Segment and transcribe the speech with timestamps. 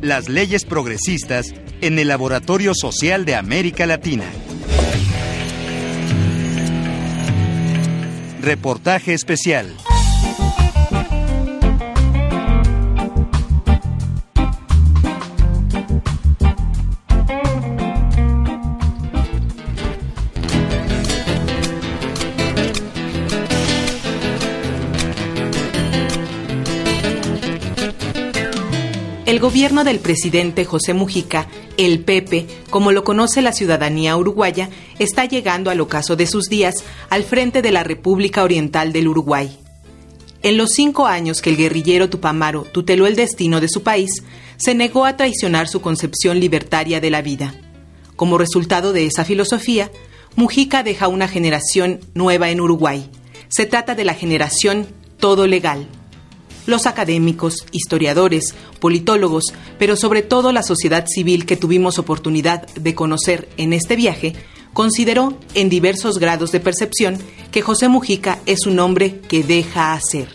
[0.00, 4.24] Las leyes progresistas en el Laboratorio Social de América Latina.
[8.40, 9.72] Reportaje especial.
[29.34, 34.70] El gobierno del presidente José Mujica, el Pepe, como lo conoce la ciudadanía uruguaya,
[35.00, 39.58] está llegando al ocaso de sus días al frente de la República Oriental del Uruguay.
[40.44, 44.22] En los cinco años que el guerrillero Tupamaro tuteló el destino de su país,
[44.56, 47.56] se negó a traicionar su concepción libertaria de la vida.
[48.14, 49.90] Como resultado de esa filosofía,
[50.36, 53.10] Mujica deja una generación nueva en Uruguay.
[53.48, 54.86] Se trata de la generación
[55.18, 55.88] todo legal
[56.66, 59.44] los académicos, historiadores, politólogos,
[59.78, 64.34] pero sobre todo la sociedad civil que tuvimos oportunidad de conocer en este viaje,
[64.72, 67.18] consideró en diversos grados de percepción
[67.50, 70.28] que José Mujica es un hombre que deja hacer.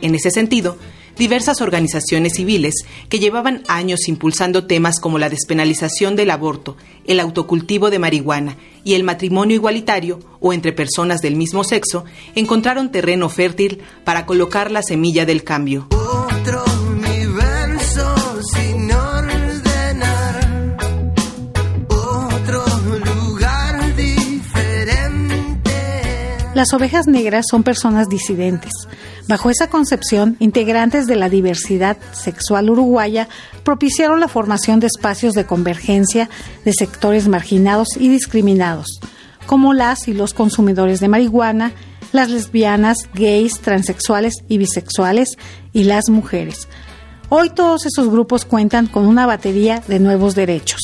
[0.00, 0.78] En ese sentido,
[1.18, 2.74] diversas organizaciones civiles
[3.08, 8.94] que llevaban años impulsando temas como la despenalización del aborto, el autocultivo de marihuana y
[8.94, 14.82] el matrimonio igualitario o entre personas del mismo sexo, encontraron terreno fértil para colocar la
[14.82, 15.88] semilla del cambio.
[26.58, 28.72] Las ovejas negras son personas disidentes.
[29.28, 33.28] Bajo esa concepción, integrantes de la diversidad sexual uruguaya
[33.62, 36.28] propiciaron la formación de espacios de convergencia
[36.64, 38.98] de sectores marginados y discriminados,
[39.46, 41.74] como las y los consumidores de marihuana,
[42.10, 45.38] las lesbianas, gays, transexuales y bisexuales
[45.72, 46.66] y las mujeres.
[47.28, 50.80] Hoy todos esos grupos cuentan con una batería de nuevos derechos.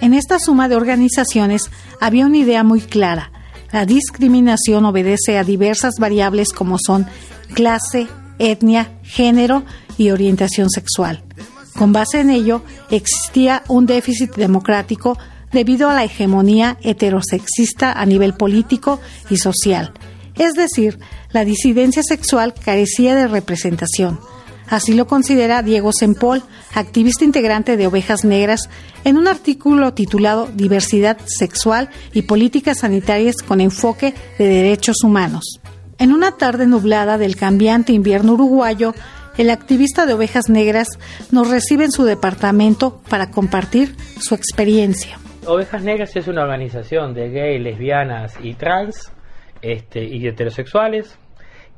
[0.00, 3.30] En esta suma de organizaciones había una idea muy clara,
[3.72, 7.06] la discriminación obedece a diversas variables como son
[7.54, 8.06] clase,
[8.38, 9.64] etnia, género
[9.98, 11.22] y orientación sexual.
[11.76, 15.18] Con base en ello, existía un déficit democrático
[15.52, 19.00] debido a la hegemonía heterosexista a nivel político
[19.30, 19.92] y social.
[20.36, 20.98] Es decir,
[21.32, 24.18] la disidencia sexual carecía de representación.
[24.68, 26.42] Así lo considera Diego Sempol,
[26.74, 28.68] activista integrante de Ovejas Negras,
[29.04, 35.60] en un artículo titulado Diversidad sexual y políticas sanitarias con enfoque de derechos humanos.
[35.98, 38.92] En una tarde nublada del cambiante invierno uruguayo,
[39.38, 40.88] el activista de Ovejas Negras
[41.30, 45.18] nos recibe en su departamento para compartir su experiencia.
[45.46, 49.12] Ovejas Negras es una organización de gays, lesbianas y trans
[49.62, 51.18] este, y heterosexuales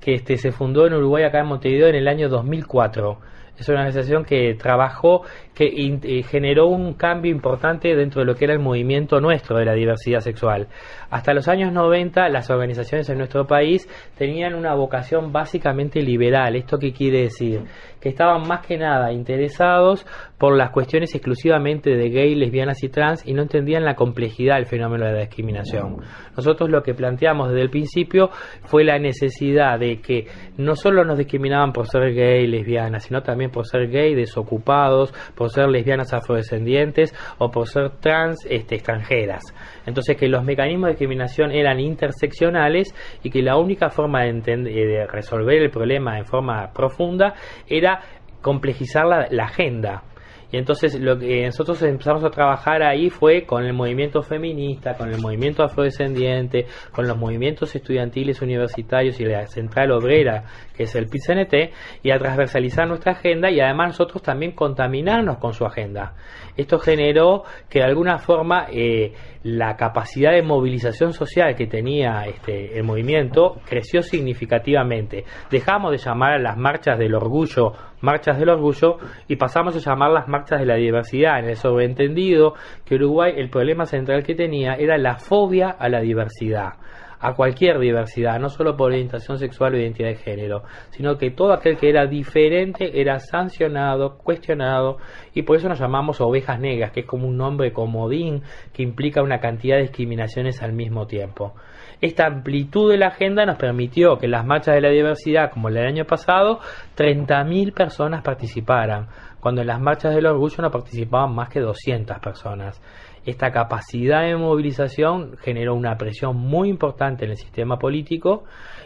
[0.00, 3.18] que este, se fundó en Uruguay, acá en Montevideo, en el año 2004.
[3.58, 5.22] Es una organización que trabajó,
[5.58, 9.64] que eh, generó un cambio importante dentro de lo que era el movimiento nuestro de
[9.64, 10.68] la diversidad sexual.
[11.10, 16.54] Hasta los años 90 las organizaciones en nuestro país tenían una vocación básicamente liberal.
[16.54, 17.62] ¿Esto qué quiere decir?
[18.00, 20.06] Que estaban más que nada interesados
[20.38, 24.66] por las cuestiones exclusivamente de gay, lesbianas y trans y no entendían la complejidad del
[24.66, 25.96] fenómeno de la discriminación.
[26.36, 28.30] Nosotros lo que planteamos desde el principio
[28.62, 30.26] fue la necesidad de que
[30.56, 35.47] no solo nos discriminaban por ser gay, lesbianas, sino también por ser gay, desocupados, por
[35.48, 39.42] ser lesbianas afrodescendientes o por ser trans este, extranjeras.
[39.86, 45.06] Entonces que los mecanismos de discriminación eran interseccionales y que la única forma de, de
[45.06, 47.34] resolver el problema en forma profunda
[47.66, 48.00] era
[48.40, 50.04] complejizar la agenda.
[50.50, 55.12] Y entonces lo que nosotros empezamos a trabajar ahí fue con el movimiento feminista, con
[55.12, 60.44] el movimiento afrodescendiente, con los movimientos estudiantiles universitarios y la central obrera,
[60.74, 61.72] que es el PCNT,
[62.02, 66.14] y a transversalizar nuestra agenda y además nosotros también contaminarnos con su agenda.
[66.56, 72.78] Esto generó que de alguna forma eh, la capacidad de movilización social que tenía este,
[72.78, 75.24] el movimiento creció significativamente.
[75.50, 80.28] Dejamos de llamar a las marchas del orgullo marchas del orgullo y pasamos a llamarlas
[80.28, 82.54] marchas de la diversidad, en el sobreentendido
[82.84, 86.74] que Uruguay el problema central que tenía era la fobia a la diversidad
[87.20, 91.52] a cualquier diversidad, no solo por orientación sexual o identidad de género, sino que todo
[91.52, 94.98] aquel que era diferente era sancionado, cuestionado,
[95.34, 98.42] y por eso nos llamamos ovejas negras, que es como un nombre comodín
[98.72, 101.54] que implica una cantidad de discriminaciones al mismo tiempo.
[102.00, 105.68] Esta amplitud de la agenda nos permitió que en las marchas de la diversidad, como
[105.68, 106.60] el del año pasado,
[106.96, 109.08] 30.000 personas participaran,
[109.40, 112.80] cuando en las marchas del orgullo no participaban más que 200 personas
[113.28, 118.44] esta capacidad de movilización generó una presión muy importante en el sistema político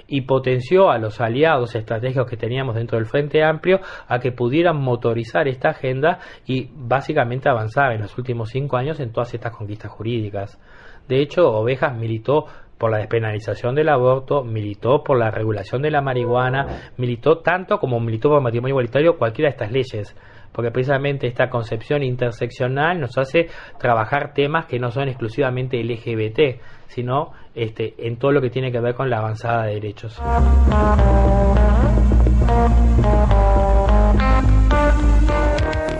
[0.08, 3.78] y potenció a los aliados estratégicos que teníamos dentro del Frente Amplio
[4.08, 9.12] a que pudieran motorizar esta agenda y básicamente avanzar en los últimos cinco años en
[9.12, 10.60] todas estas conquistas jurídicas.
[11.08, 12.46] De hecho, Ovejas militó
[12.78, 18.00] por la despenalización del aborto, militó por la regulación de la marihuana, militó tanto como
[18.00, 20.16] militó por matrimonio igualitario cualquiera de estas leyes
[20.52, 27.32] porque precisamente esta concepción interseccional nos hace trabajar temas que no son exclusivamente LGBT, sino
[27.54, 30.20] este, en todo lo que tiene que ver con la avanzada de derechos.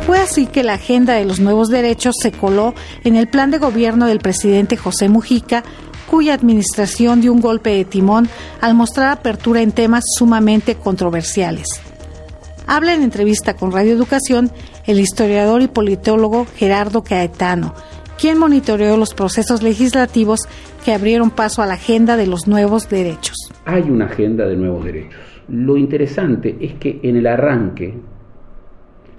[0.06, 2.74] Fue así que la agenda de los nuevos derechos se coló
[3.04, 5.62] en el plan de gobierno del presidente José Mujica,
[6.10, 8.28] cuya administración dio un golpe de timón
[8.60, 11.91] al mostrar apertura en temas sumamente controversiales.
[12.66, 14.50] Habla en entrevista con Radio Educación
[14.86, 17.74] el historiador y politólogo Gerardo Caetano,
[18.20, 20.42] quien monitoreó los procesos legislativos
[20.84, 23.36] que abrieron paso a la agenda de los nuevos derechos.
[23.64, 25.20] Hay una agenda de nuevos derechos.
[25.48, 27.94] Lo interesante es que en el arranque,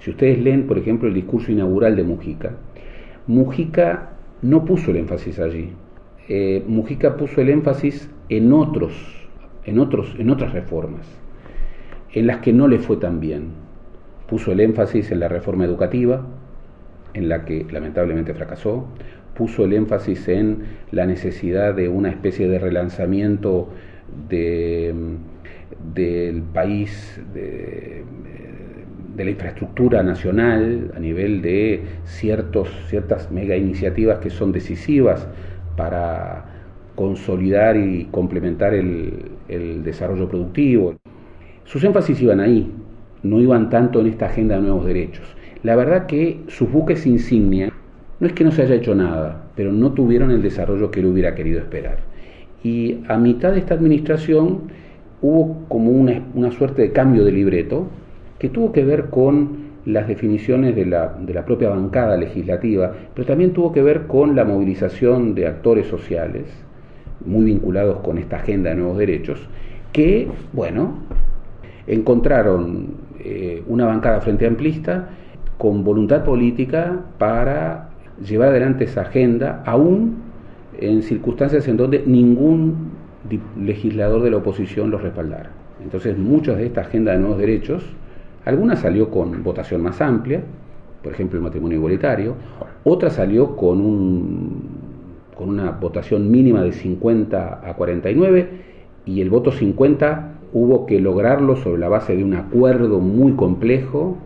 [0.00, 2.52] si ustedes leen, por ejemplo, el discurso inaugural de Mujica,
[3.26, 5.70] Mujica no puso el énfasis allí.
[6.28, 8.92] Eh, Mujica puso el énfasis en otros,
[9.64, 11.06] en otros, en otras reformas
[12.14, 13.48] en las que no le fue tan bien.
[14.28, 16.24] Puso el énfasis en la reforma educativa,
[17.12, 18.86] en la que lamentablemente fracasó,
[19.34, 20.62] puso el énfasis en
[20.92, 23.68] la necesidad de una especie de relanzamiento
[24.28, 24.94] de,
[25.94, 28.04] del país, de,
[29.16, 35.28] la infraestructura nacional a nivel de ciertos, ciertas mega iniciativas que son decisivas
[35.76, 36.46] para
[36.96, 40.96] consolidar y complementar el desarrollo productivo.
[41.64, 42.70] Sus énfasis iban ahí,
[43.22, 45.24] no iban tanto en esta agenda de nuevos derechos.
[45.62, 47.72] La verdad que sus buques insignia
[48.20, 51.06] no es que no se haya hecho nada, pero no tuvieron el desarrollo que él
[51.06, 51.98] hubiera querido esperar.
[52.62, 54.62] Y a mitad de esta administración
[55.22, 57.88] hubo como una, una suerte de cambio de libreto
[58.38, 63.26] que tuvo que ver con las definiciones de la, de la propia bancada legislativa, pero
[63.26, 66.44] también tuvo que ver con la movilización de actores sociales,
[67.24, 69.40] muy vinculados con esta agenda de nuevos derechos,
[69.92, 70.98] que, bueno,
[71.86, 72.88] encontraron
[73.18, 75.08] eh, una bancada frente amplista
[75.58, 77.90] con voluntad política para
[78.24, 80.16] llevar adelante esa agenda, aún
[80.78, 82.92] en circunstancias en donde ningún
[83.58, 85.50] legislador de la oposición los respaldara.
[85.82, 87.84] Entonces, muchas de esta agenda de nuevos derechos,
[88.44, 90.42] algunas salió con votación más amplia,
[91.02, 92.34] por ejemplo el matrimonio igualitario,
[92.84, 94.62] otra salió con, un,
[95.36, 98.48] con una votación mínima de 50 a 49
[99.06, 104.16] y el voto 50 hubo que lograrlo sobre la base de un acuerdo muy complejo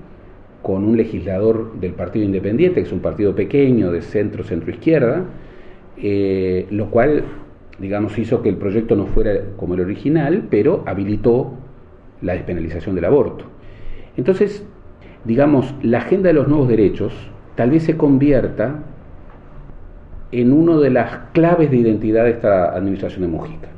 [0.63, 5.25] con un legislador del Partido Independiente, que es un partido pequeño de centro, centro-izquierda,
[5.97, 7.25] eh, lo cual,
[7.79, 11.55] digamos, hizo que el proyecto no fuera como el original, pero habilitó
[12.21, 13.47] la despenalización del aborto.
[14.19, 14.67] Entonces,
[15.25, 17.15] digamos, la agenda de los nuevos derechos
[17.55, 18.83] tal vez se convierta
[20.31, 23.69] en una de las claves de identidad de esta administración de Mujica.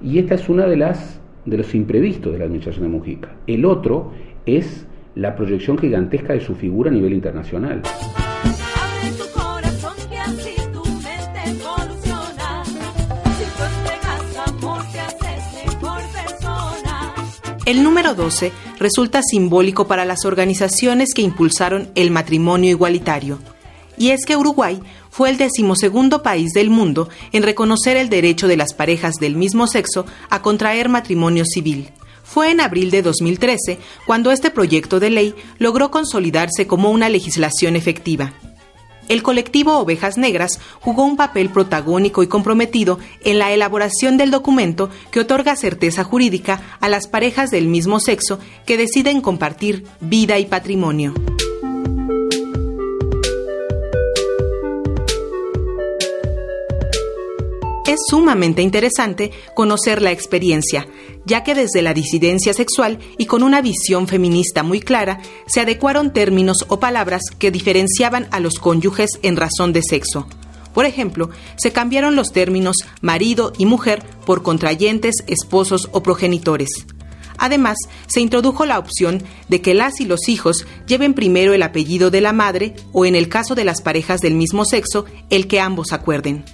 [0.00, 3.36] Y esta es una de las de los imprevistos de la administración de Mujica.
[3.46, 4.12] El otro
[4.46, 7.82] es la proyección gigantesca de su figura a nivel internacional.
[17.66, 23.38] El número 12 resulta simbólico para las organizaciones que impulsaron el matrimonio igualitario.
[23.96, 28.56] Y es que Uruguay fue el decimosegundo país del mundo en reconocer el derecho de
[28.56, 31.90] las parejas del mismo sexo a contraer matrimonio civil.
[32.24, 37.76] Fue en abril de 2013 cuando este proyecto de ley logró consolidarse como una legislación
[37.76, 38.32] efectiva.
[39.08, 44.88] El colectivo Ovejas Negras jugó un papel protagónico y comprometido en la elaboración del documento
[45.10, 50.46] que otorga certeza jurídica a las parejas del mismo sexo que deciden compartir vida y
[50.46, 51.12] patrimonio.
[57.94, 60.88] Es sumamente interesante conocer la experiencia,
[61.26, 66.12] ya que desde la disidencia sexual y con una visión feminista muy clara, se adecuaron
[66.12, 70.26] términos o palabras que diferenciaban a los cónyuges en razón de sexo.
[70.72, 76.70] Por ejemplo, se cambiaron los términos marido y mujer por contrayentes, esposos o progenitores.
[77.38, 77.76] Además,
[78.08, 82.22] se introdujo la opción de que las y los hijos lleven primero el apellido de
[82.22, 85.92] la madre o, en el caso de las parejas del mismo sexo, el que ambos
[85.92, 86.44] acuerden.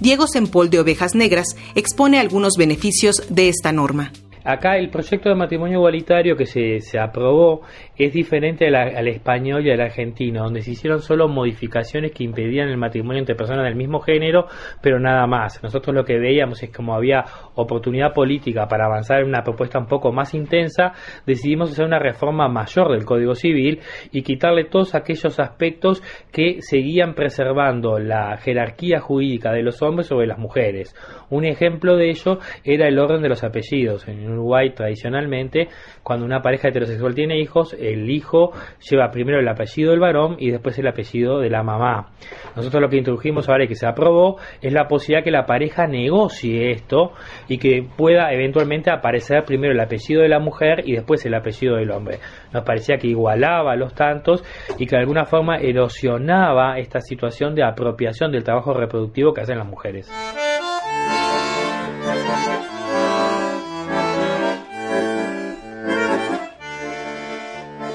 [0.00, 4.12] Diego Sempol de Ovejas Negras expone algunos beneficios de esta norma.
[4.44, 7.62] Acá el proyecto de matrimonio igualitario que se, se aprobó
[7.96, 12.78] es diferente al español y al argentino, donde se hicieron solo modificaciones que impedían el
[12.78, 14.46] matrimonio entre personas del mismo género,
[14.80, 15.62] pero nada más.
[15.62, 19.86] Nosotros lo que veíamos es como había oportunidad política para avanzar en una propuesta un
[19.86, 20.92] poco más intensa,
[21.26, 23.80] decidimos hacer una reforma mayor del Código Civil
[24.12, 30.26] y quitarle todos aquellos aspectos que seguían preservando la jerarquía jurídica de los hombres sobre
[30.26, 30.94] las mujeres.
[31.28, 34.08] Un ejemplo de ello era el orden de los apellidos.
[34.08, 35.68] En Uruguay, tradicionalmente,
[36.02, 38.52] cuando una pareja heterosexual tiene hijos, el hijo
[38.88, 42.10] lleva primero el apellido del varón y después el apellido de la mamá.
[42.56, 45.86] Nosotros lo que introdujimos ahora y que se aprobó es la posibilidad que la pareja
[45.86, 47.12] negocie esto
[47.48, 51.76] y que pueda eventualmente aparecer primero el apellido de la mujer y después el apellido
[51.76, 52.18] del hombre.
[52.52, 54.44] Nos parecía que igualaba los tantos
[54.78, 59.58] y que de alguna forma erosionaba esta situación de apropiación del trabajo reproductivo que hacen
[59.58, 60.10] las mujeres.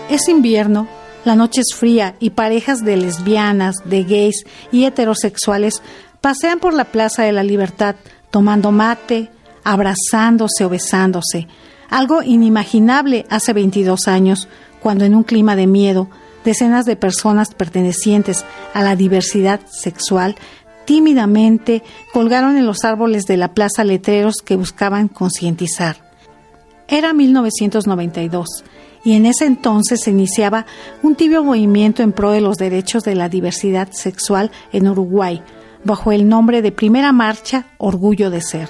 [0.10, 0.88] Es invierno,
[1.24, 5.82] la noche es fría y parejas de lesbianas, de gays y heterosexuales
[6.22, 7.96] pasean por la Plaza de la Libertad
[8.30, 9.32] tomando mate,
[9.64, 11.48] abrazándose o besándose,
[11.90, 14.48] algo inimaginable hace 22 años,
[14.80, 16.08] cuando en un clima de miedo,
[16.44, 18.46] decenas de personas pertenecientes
[18.76, 20.36] a la diversidad sexual
[20.86, 21.82] tímidamente
[22.14, 25.98] colgaron en los árboles de la plaza letreros que buscaban concientizar.
[26.88, 28.64] Era 1992
[29.06, 30.66] y en ese entonces se iniciaba
[31.04, 35.42] un tibio movimiento en pro de los derechos de la diversidad sexual en Uruguay,
[35.84, 38.68] bajo el nombre de Primera Marcha Orgullo de Ser.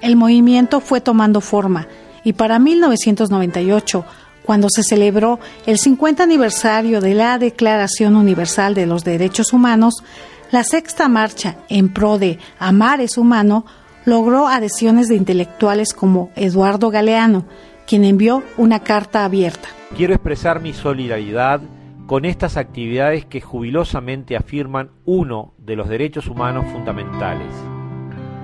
[0.00, 1.86] El movimiento fue tomando forma
[2.24, 4.04] y para 1998,
[4.42, 10.02] cuando se celebró el 50 aniversario de la Declaración Universal de los Derechos Humanos,
[10.50, 13.66] la sexta marcha en pro de Amar es humano
[14.06, 17.44] logró adhesiones de intelectuales como Eduardo Galeano,
[17.86, 19.68] quien envió una carta abierta.
[19.96, 21.60] Quiero expresar mi solidaridad
[22.06, 27.52] con estas actividades que jubilosamente afirman uno de los derechos humanos fundamentales,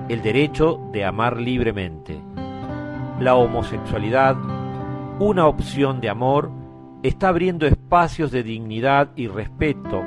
[0.09, 2.19] el derecho de amar libremente.
[3.19, 4.37] La homosexualidad,
[5.19, 6.49] una opción de amor,
[7.03, 10.03] está abriendo espacios de dignidad y respeto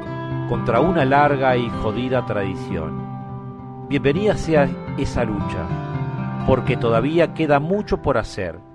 [0.49, 3.87] contra una larga y jodida tradición.
[3.89, 5.67] Bienvenida sea esa lucha,
[6.47, 8.66] porque todavía queda mucho por hacer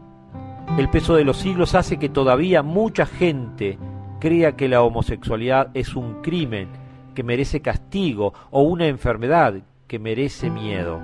[0.78, 3.78] el peso de los siglos hace que todavía mucha gente
[4.20, 6.70] crea que la homosexualidad es un crimen
[7.14, 9.56] que merece castigo o una enfermedad
[9.88, 11.02] que merece miedo.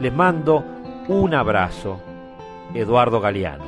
[0.00, 0.64] Les mando
[1.08, 2.00] un abrazo.
[2.74, 3.64] Eduardo Galeano.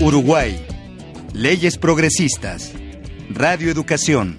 [0.00, 0.66] Uruguay.
[1.32, 2.74] Leyes progresistas.
[3.30, 4.38] Radio Educación.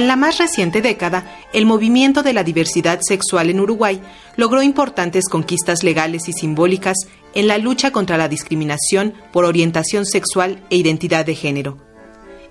[0.00, 4.00] En la más reciente década, el movimiento de la diversidad sexual en Uruguay
[4.34, 6.96] logró importantes conquistas legales y simbólicas
[7.34, 11.76] en la lucha contra la discriminación por orientación sexual e identidad de género.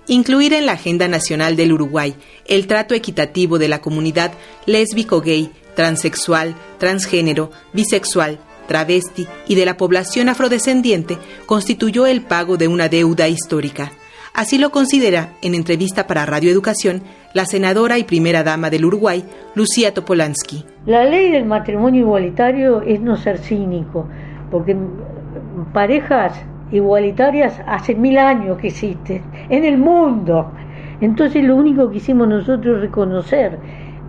[0.06, 2.14] Incluir en la Agenda Nacional del Uruguay
[2.46, 4.30] el trato equitativo de la comunidad
[4.66, 8.38] lésbico-gay, transexual, transgénero, bisexual,
[8.68, 13.90] travesti y de la población afrodescendiente constituyó el pago de una deuda histórica.
[14.34, 17.02] Así lo considera, en entrevista para Radio Educación,
[17.34, 20.64] la senadora y primera dama del Uruguay, Lucía Topolansky.
[20.86, 24.08] La ley del matrimonio igualitario es no ser cínico,
[24.50, 24.76] porque
[25.72, 26.32] parejas
[26.72, 30.52] igualitarias hace mil años que existen en el mundo.
[31.00, 33.58] Entonces lo único que hicimos nosotros es reconocer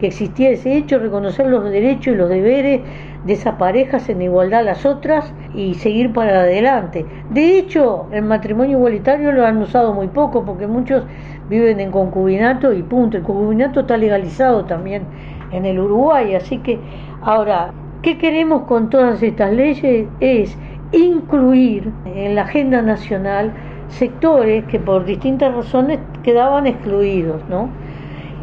[0.02, 2.82] que existía ese hecho, reconocer los derechos y los deberes
[3.24, 7.06] de esas parejas en igualdad a las otras y seguir para adelante.
[7.30, 11.04] De hecho, el matrimonio igualitario lo han usado muy poco porque muchos
[11.50, 13.18] viven en concubinato y punto.
[13.18, 15.04] El concubinato está legalizado también
[15.52, 16.80] en el Uruguay, así que
[17.22, 20.08] ahora, ¿qué queremos con todas estas leyes?
[20.20, 20.58] Es
[20.94, 23.54] incluir en la agenda nacional
[23.90, 27.70] sectores que por distintas razones quedaban excluidos, ¿no?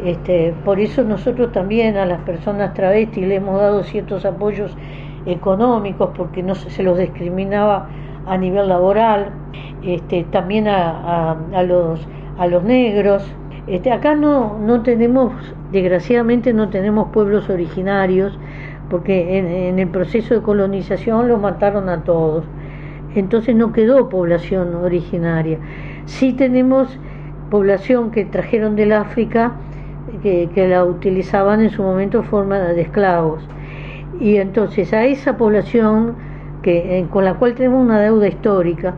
[0.03, 4.75] Este, por eso nosotros también a las personas travestis le hemos dado ciertos apoyos
[5.25, 7.89] económicos porque no se, los discriminaba
[8.25, 9.31] a nivel laboral,
[9.83, 13.29] este, también a, los, a los negros.
[13.67, 15.33] Este, acá no, no tenemos,
[15.71, 18.37] desgraciadamente no tenemos pueblos originarios
[18.89, 22.45] porque en, en el proceso de colonización los mataron a todos.
[23.15, 25.57] Entonces no quedó población originaria.
[26.05, 26.99] Sí tenemos
[27.49, 29.53] población que trajeron del África
[30.21, 33.41] que, la utilizaban en su momento en forma de esclavos.
[34.19, 36.15] Y entonces a esa población
[36.61, 38.95] que, con la cual tenemos una deuda histórica,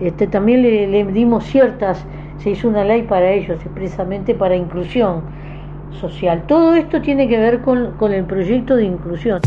[0.00, 2.04] este, también le, le dimos ciertas,
[2.38, 5.22] se hizo una ley para ellos, expresamente para inclusión
[6.00, 6.42] social.
[6.46, 9.40] Todo esto tiene que ver con, con el proyecto de inclusión.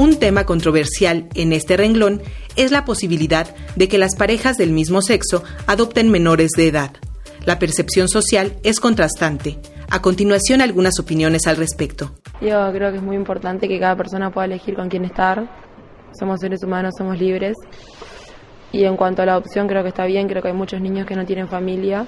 [0.00, 2.22] Un tema controversial en este renglón
[2.56, 6.92] es la posibilidad de que las parejas del mismo sexo adopten menores de edad.
[7.44, 9.58] La percepción social es contrastante.
[9.90, 12.12] A continuación, algunas opiniones al respecto.
[12.40, 15.46] Yo creo que es muy importante que cada persona pueda elegir con quién estar.
[16.18, 17.58] Somos seres humanos, somos libres.
[18.72, 20.28] Y en cuanto a la adopción, creo que está bien.
[20.28, 22.06] Creo que hay muchos niños que no tienen familia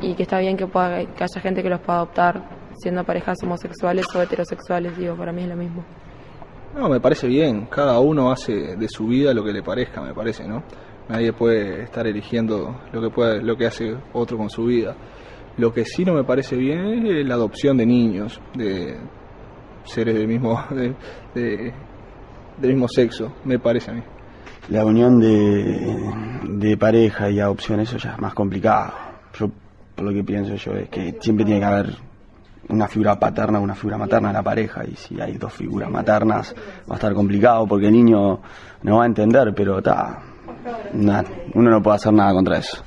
[0.00, 3.38] y que está bien que, pueda, que haya gente que los pueda adoptar, siendo parejas
[3.42, 4.96] homosexuales o heterosexuales.
[4.96, 5.84] Digo, para mí es lo mismo.
[6.76, 7.66] No, me parece bien.
[7.66, 10.62] Cada uno hace de su vida lo que le parezca, me parece, ¿no?
[11.08, 14.94] Nadie puede estar eligiendo lo que puede, lo que hace otro con su vida.
[15.56, 18.98] Lo que sí no me parece bien es la adopción de niños, de
[19.84, 20.94] seres del mismo, de,
[21.34, 21.72] de,
[22.58, 24.02] del mismo sexo, me parece a mí.
[24.68, 25.96] La unión de,
[26.58, 28.92] de pareja y adopción, eso ya es más complicado.
[29.32, 29.48] Yo,
[29.94, 32.05] por lo que pienso yo, es que siempre tiene que haber
[32.68, 36.54] una figura paterna, una figura materna en la pareja y si hay dos figuras maternas
[36.88, 38.40] va a estar complicado porque el niño
[38.82, 40.18] no va a entender, pero está,
[40.92, 42.82] uno no puede hacer nada contra eso.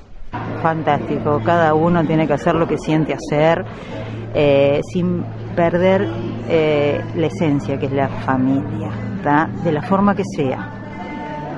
[0.61, 3.65] Fantástico, cada uno tiene que hacer lo que siente hacer
[4.33, 5.23] eh, sin
[5.55, 6.07] perder
[6.47, 8.91] eh, la esencia que es la familia,
[9.23, 9.49] ¿tá?
[9.63, 10.75] de la forma que sea.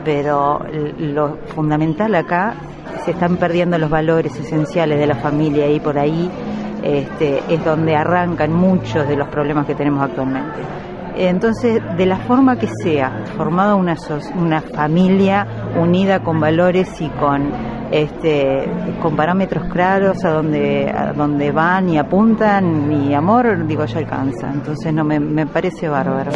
[0.06, 0.60] Pero
[0.98, 2.56] lo fundamental acá
[3.04, 6.30] se están perdiendo los valores esenciales de la familia y por ahí
[6.84, 10.62] este, es donde arrancan muchos de los problemas que tenemos actualmente.
[11.16, 13.96] Entonces, de la forma que sea, formada una,
[14.36, 15.46] una familia
[15.78, 17.52] unida con valores y con,
[17.92, 18.66] este,
[19.02, 24.50] con parámetros claros a donde, a donde van y apuntan, y amor, digo, ya alcanza.
[24.54, 26.32] Entonces, no me, me parece bárbaro.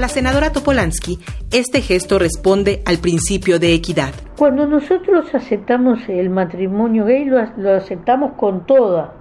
[0.00, 1.18] La senadora Topolansky,
[1.52, 4.12] este gesto responde al principio de equidad.
[4.38, 9.14] Cuando nosotros aceptamos el matrimonio gay, lo, lo aceptamos con toda,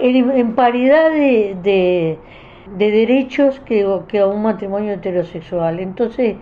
[0.00, 2.18] en, paridad de, de,
[2.76, 5.80] de derechos que, que, a un matrimonio heterosexual.
[5.80, 6.36] Entonces,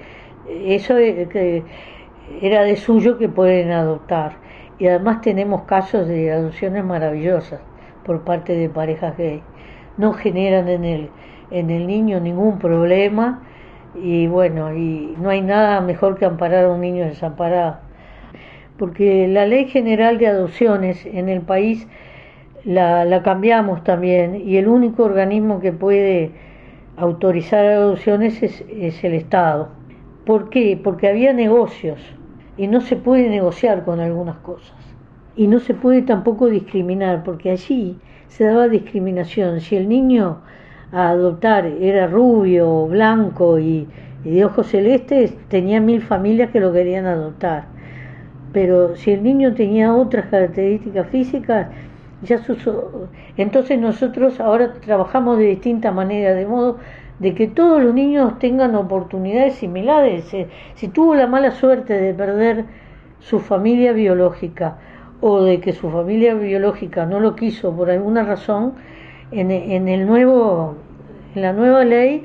[0.49, 4.37] eso era de suyo que pueden adoptar.
[4.79, 7.61] Y además tenemos casos de adopciones maravillosas
[8.05, 9.43] por parte de parejas gay.
[9.97, 11.11] No generan en el
[11.51, 13.43] en el niño ningún problema
[13.95, 17.79] y bueno, y no hay nada mejor que amparar a un niño desamparado.
[18.77, 21.87] Porque la ley general de adopciones en el país
[22.65, 26.33] la, la cambiamos también y el único organismo que puede
[26.97, 29.69] autorizar adopciones es, es el Estado.
[30.25, 30.79] ¿Por qué?
[30.83, 31.99] Porque había negocios
[32.57, 34.77] y no se puede negociar con algunas cosas.
[35.37, 37.97] Y no se puede tampoco discriminar, porque allí
[38.27, 39.61] se daba discriminación.
[39.61, 40.41] Si el niño
[40.93, 43.87] a adoptar era rubio, blanco y,
[44.25, 47.67] y, de ojos celestes, tenía mil familias que lo querían adoptar.
[48.53, 51.69] Pero si el niño tenía otras características físicas,
[52.23, 52.59] ya sus,
[53.37, 56.79] entonces nosotros ahora trabajamos de distinta manera, de modo
[57.19, 60.25] de que todos los niños tengan oportunidades similares.
[60.75, 62.65] Si tuvo la mala suerte de perder
[63.21, 64.79] su familia biológica
[65.21, 68.75] o de que su familia biológica no lo quiso por alguna razón,
[69.31, 70.77] en, en el nuevo
[71.35, 72.23] en la nueva ley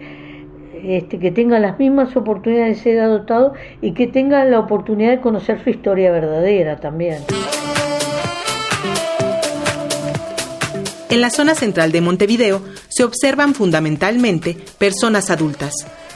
[0.83, 5.21] este, que tenga las mismas oportunidades de ser adoptado y que tenga la oportunidad de
[5.21, 7.19] conocer su historia verdadera también.
[11.09, 15.73] En la zona central de Montevideo se observan fundamentalmente personas adultas.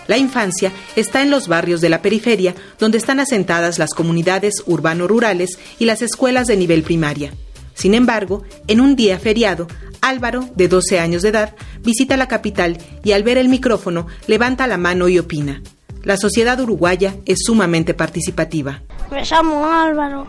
[0.08, 5.60] La infancia está en los barrios de la periferia, donde están asentadas las comunidades urbano-rurales
[5.80, 7.32] y las escuelas de nivel primaria.
[7.77, 9.67] Sin embargo, en un día feriado,
[10.01, 14.65] Álvaro, de 12 años de edad, visita la capital y al ver el micrófono levanta
[14.65, 15.61] la mano y opina.
[16.03, 18.81] La sociedad uruguaya es sumamente participativa.
[19.11, 20.25] Me llamo Álvaro,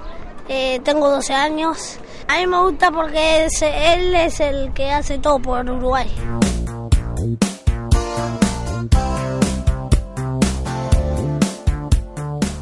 [0.46, 1.96] eh, tengo 12 años.
[2.28, 6.06] A mí me gusta porque es, él es el que hace todo por Uruguay.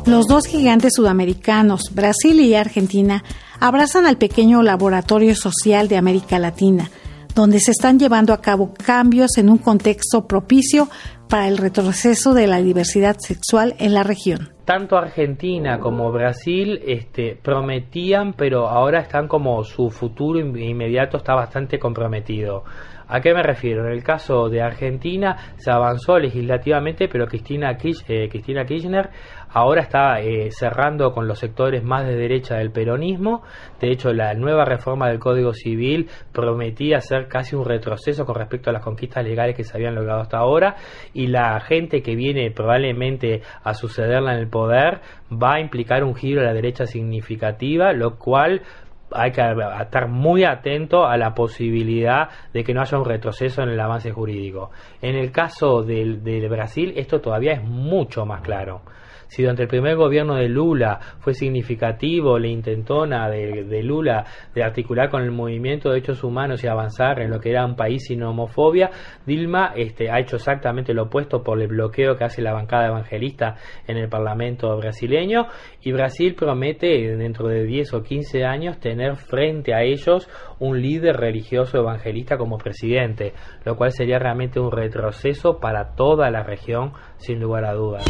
[0.04, 3.24] Los dos gigantes sudamericanos, Brasil y Argentina,
[3.60, 6.90] abrazan al pequeño laboratorio social de América Latina,
[7.34, 10.88] donde se están llevando a cabo cambios en un contexto propicio
[11.28, 14.50] para el retroceso de la diversidad sexual en la región.
[14.64, 21.78] Tanto Argentina como Brasil este, prometían, pero ahora están como su futuro inmediato está bastante
[21.78, 22.64] comprometido.
[23.08, 23.86] ¿A qué me refiero?
[23.86, 29.10] En el caso de Argentina se avanzó legislativamente, pero Cristina, Kirch, eh, Cristina Kirchner
[29.50, 33.42] ahora está eh, cerrando con los sectores más de derecha del peronismo.
[33.80, 38.70] De hecho, la nueva reforma del Código Civil prometía ser casi un retroceso con respecto
[38.70, 40.76] a las conquistas legales que se habían logrado hasta ahora
[41.12, 45.00] y la gente que viene probablemente a sucederla en el poder
[45.32, 48.62] va a implicar un giro a la derecha significativa, lo cual
[49.12, 49.42] hay que
[49.80, 54.10] estar muy atento a la posibilidad de que no haya un retroceso en el avance
[54.10, 54.70] jurídico.
[55.00, 58.82] En el caso del, del Brasil, esto todavía es mucho más claro
[59.28, 65.10] si durante el primer gobierno de Lula fue significativo la intentona de, Lula de articular
[65.10, 68.22] con el movimiento de derechos humanos y avanzar en lo que era un país sin
[68.22, 68.90] homofobia,
[69.24, 73.56] Dilma este, ha hecho exactamente lo opuesto por el bloqueo que hace la bancada evangelista
[73.86, 75.46] en el Parlamento brasileño
[75.82, 81.16] y Brasil promete dentro de 10 o 15 años tener frente a ellos un líder
[81.16, 83.34] religioso evangelista como presidente,
[83.64, 88.04] lo cual sería realmente un retroceso para toda la región sin lugar a dudas.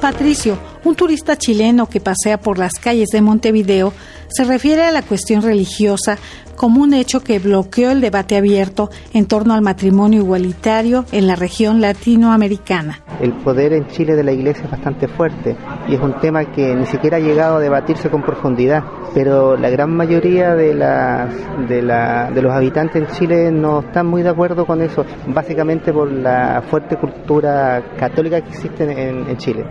[0.00, 3.92] Patricio, un turista chileno que pasea por las calles de Montevideo,
[4.28, 6.18] se refiere a la cuestión religiosa
[6.56, 11.36] como un hecho que bloqueó el debate abierto en torno al matrimonio igualitario en la
[11.36, 13.00] región latinoamericana.
[13.20, 15.56] El poder en Chile de la Iglesia es bastante fuerte
[15.88, 18.82] y es un tema que ni siquiera ha llegado a debatirse con profundidad,
[19.14, 21.34] pero la gran mayoría de, las,
[21.68, 25.92] de, la, de los habitantes en Chile no están muy de acuerdo con eso, básicamente
[25.92, 29.64] por la fuerte cultura católica que existe en, Chile.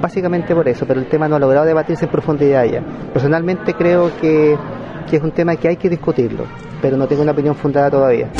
[0.00, 2.82] Básicamente por eso, pero el tema no ha logrado debatirse en profundidad ya.
[3.12, 4.56] Personalmente creo que
[5.06, 6.44] que es un tema que hay que discutirlo,
[6.82, 8.30] pero no tengo una opinión fundada todavía.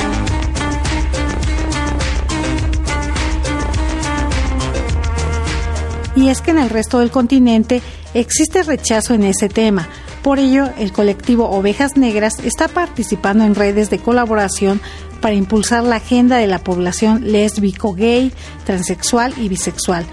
[6.16, 7.82] Y es que en el resto del continente
[8.14, 9.86] existe rechazo en ese tema.
[10.26, 14.80] Por ello, el colectivo Ovejas Negras está participando en redes de colaboración
[15.20, 18.32] para impulsar la agenda de la población lésbico, gay,
[18.64, 20.04] transexual y bisexual.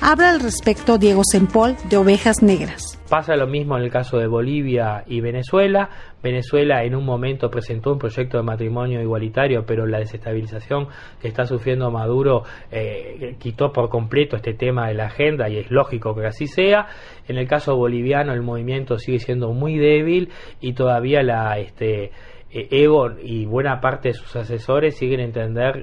[0.00, 2.99] Habla al respecto Diego Sempol de Ovejas Negras.
[3.10, 5.90] Pasa lo mismo en el caso de Bolivia y Venezuela.
[6.22, 10.86] Venezuela en un momento presentó un proyecto de matrimonio igualitario, pero la desestabilización
[11.20, 15.72] que está sufriendo Maduro eh, quitó por completo este tema de la agenda y es
[15.72, 16.86] lógico que así sea.
[17.26, 20.28] En el caso boliviano el movimiento sigue siendo muy débil
[20.60, 22.12] y todavía la este
[22.52, 25.32] eh, Evo y buena parte de sus asesores siguen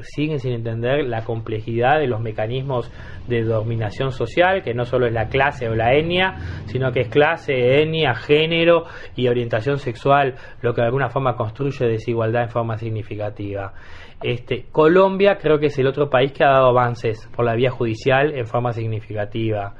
[0.01, 2.91] siguen sin entender la complejidad de los mecanismos
[3.27, 7.09] de dominación social que no solo es la clase o la etnia sino que es
[7.09, 8.83] clase etnia género
[9.15, 13.73] y orientación sexual lo que de alguna forma construye desigualdad en forma significativa.
[14.21, 17.69] Este Colombia creo que es el otro país que ha dado avances por la vía
[17.69, 19.75] judicial en forma significativa.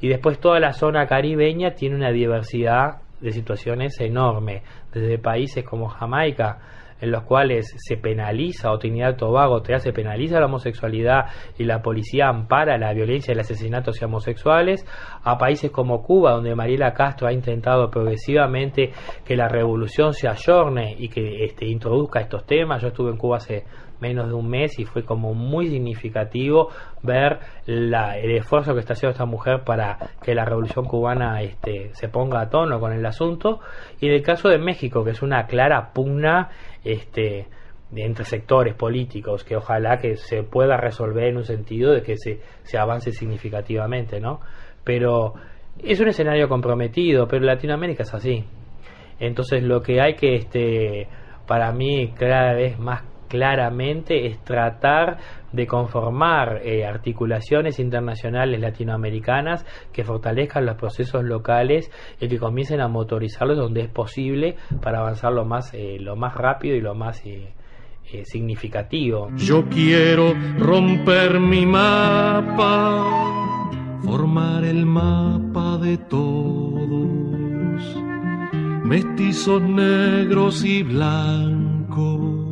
[0.00, 5.88] Y después toda la zona caribeña tiene una diversidad de situaciones enormes, desde países como
[5.88, 6.58] Jamaica,
[7.00, 11.26] en los cuales se penaliza o Trinidad Tobago te se penaliza la homosexualidad
[11.58, 14.84] y la policía ampara la violencia y el asesinato hacia homosexuales,
[15.22, 18.90] a países como Cuba, donde Mariela Castro ha intentado progresivamente
[19.24, 22.82] que la revolución se ayorne y que este, introduzca estos temas.
[22.82, 23.64] Yo estuve en Cuba hace
[24.00, 26.68] menos de un mes y fue como muy significativo
[27.02, 31.90] ver la, el esfuerzo que está haciendo esta mujer para que la revolución cubana este,
[31.94, 33.60] se ponga a tono con el asunto.
[34.00, 36.50] Y en el caso de México que es una clara pugna
[36.84, 37.46] este,
[37.94, 42.40] entre sectores políticos que ojalá que se pueda resolver en un sentido de que se,
[42.62, 44.40] se avance significativamente no
[44.84, 45.34] pero
[45.82, 48.44] es un escenario comprometido pero Latinoamérica es así.
[49.18, 51.08] Entonces lo que hay que este
[51.46, 55.18] para mí cada vez más claramente es tratar
[55.52, 61.90] de conformar eh, articulaciones internacionales latinoamericanas que fortalezcan los procesos locales
[62.20, 66.34] y que comiencen a motorizarlos donde es posible para avanzar lo más, eh, lo más
[66.34, 67.54] rápido y lo más eh,
[68.24, 69.28] significativo.
[69.36, 73.06] Yo quiero romper mi mapa,
[74.04, 76.90] formar el mapa de todos,
[78.84, 82.49] mestizos negros y blancos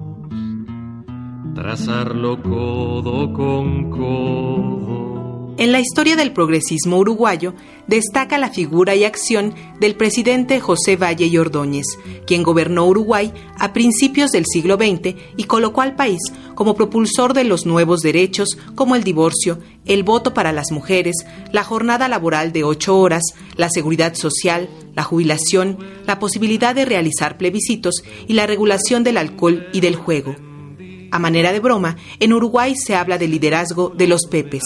[1.59, 5.55] trazarlo codo con codo.
[5.59, 7.53] En la historia del progresismo uruguayo
[7.88, 11.87] destaca la figura y acción del presidente José Valle y Ordóñez,
[12.29, 16.21] quien gobernó Uruguay a principios del siglo XX y colocó al país
[16.55, 21.16] como propulsor de los nuevos derechos como el divorcio, el voto para las mujeres,
[21.51, 23.25] la jornada laboral de ocho horas,
[23.57, 29.66] la seguridad social, la jubilación, la posibilidad de realizar plebiscitos y la regulación del alcohol
[29.73, 30.37] y del juego.
[31.11, 34.62] A manera de broma, en Uruguay se habla del liderazgo de los Pepes,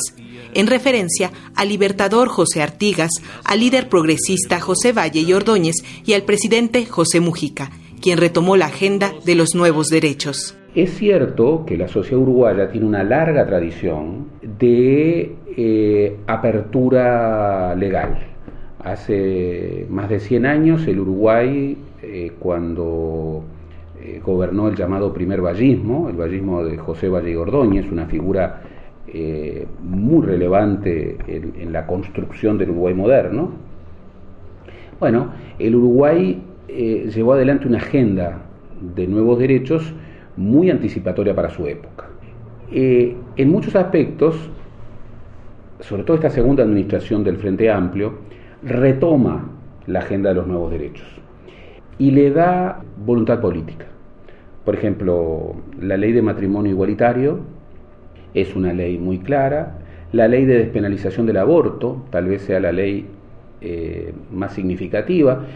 [0.55, 3.11] en referencia al libertador José Artigas,
[3.45, 8.67] al líder progresista José Valle y Ordóñez y al presidente José Mujica, quien retomó la
[8.67, 10.57] agenda de los nuevos derechos.
[10.75, 18.19] Es cierto que la sociedad uruguaya tiene una larga tradición de eh, apertura legal.
[18.83, 23.45] Hace más de 100 años el Uruguay, eh, cuando
[24.03, 28.62] eh, gobernó el llamado primer vallismo, el vallismo de José Valle Ordóñez, una figura
[29.83, 33.51] muy relevante en, la construcción del Uruguay moderno,
[34.99, 38.38] bueno, el Uruguay llevó adelante una agenda
[38.95, 39.93] de nuevos derechos
[40.37, 42.07] muy anticipatoria para su época.
[42.71, 44.51] Eh, en muchos aspectos,
[45.81, 48.15] sobre todo esta segunda administración del Frente Amplio,
[48.62, 49.51] retoma
[49.87, 51.07] la agenda de los nuevos derechos
[51.99, 53.87] y le da voluntad política.
[54.64, 57.40] Por ejemplo, la ley de matrimonio igualitario
[58.35, 59.79] es una ley muy clara,
[60.12, 63.07] la ley de despenalización del aborto tal vez sea la ley
[63.61, 65.46] eh, más significativa,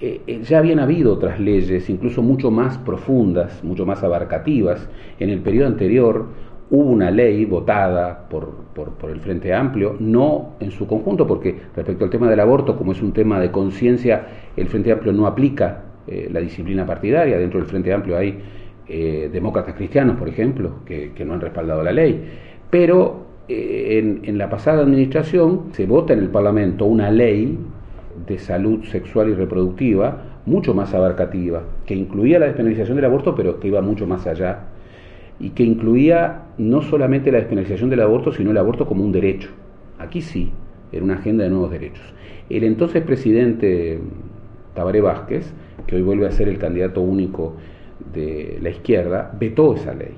[0.00, 4.88] eh, eh, ya habían habido otras leyes, incluso mucho más profundas, mucho más abarcativas.
[5.18, 6.26] En el periodo anterior
[6.70, 12.04] hubo una ley votada por, por, el Frente Amplio, no en su conjunto, porque respecto
[12.04, 15.84] al tema del aborto, como es un tema de conciencia, el Frente Amplio no aplica
[16.06, 17.38] eh, la disciplina partidaria.
[17.38, 18.38] Dentro del Frente Amplio hay
[18.86, 22.22] demócratas cristianos, por ejemplo, que, no han respaldado la ley.
[22.68, 27.58] Pero en, en la pasada administración se vota en el Parlamento una ley
[28.26, 33.58] de salud sexual y reproductiva mucho más abarcativa, que incluía la despenalización del aborto, pero
[33.58, 34.64] que iba mucho más allá,
[35.40, 39.50] y que incluía no solamente la despenalización del aborto, sino el aborto como un derecho.
[39.98, 40.50] Aquí sí,
[40.92, 42.04] era una agenda de nuevos derechos.
[42.50, 43.98] El entonces presidente
[44.74, 45.52] Tabaré Vázquez,
[45.86, 47.54] que hoy vuelve a ser el candidato único
[48.12, 50.14] de la izquierda, vetó esa ley,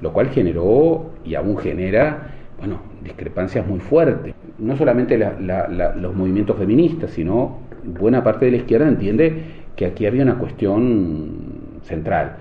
[0.00, 4.34] lo cual generó y aún genera bueno, discrepancias muy fuertes.
[4.58, 9.42] No solamente los movimientos feministas, sino buena parte de la izquierda entiende
[9.76, 11.32] que aquí había una cuestión
[11.82, 12.36] central.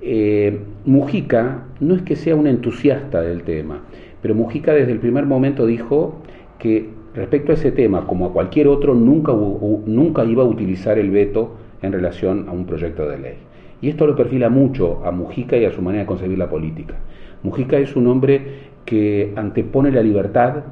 [0.00, 3.82] Eh, Mujica no es que sea un entusiasta del tema,
[4.22, 6.22] pero Mujica desde el primer momento dijo
[6.58, 11.10] que respecto a ese tema, como a cualquier otro, nunca, nunca iba a utilizar el
[11.10, 13.34] veto en relación a un proyecto de ley.
[13.80, 16.94] Y esto lo perfila mucho a Mujica y a su manera de concebir la política.
[17.42, 20.64] Mujica es un hombre que antepone la libertad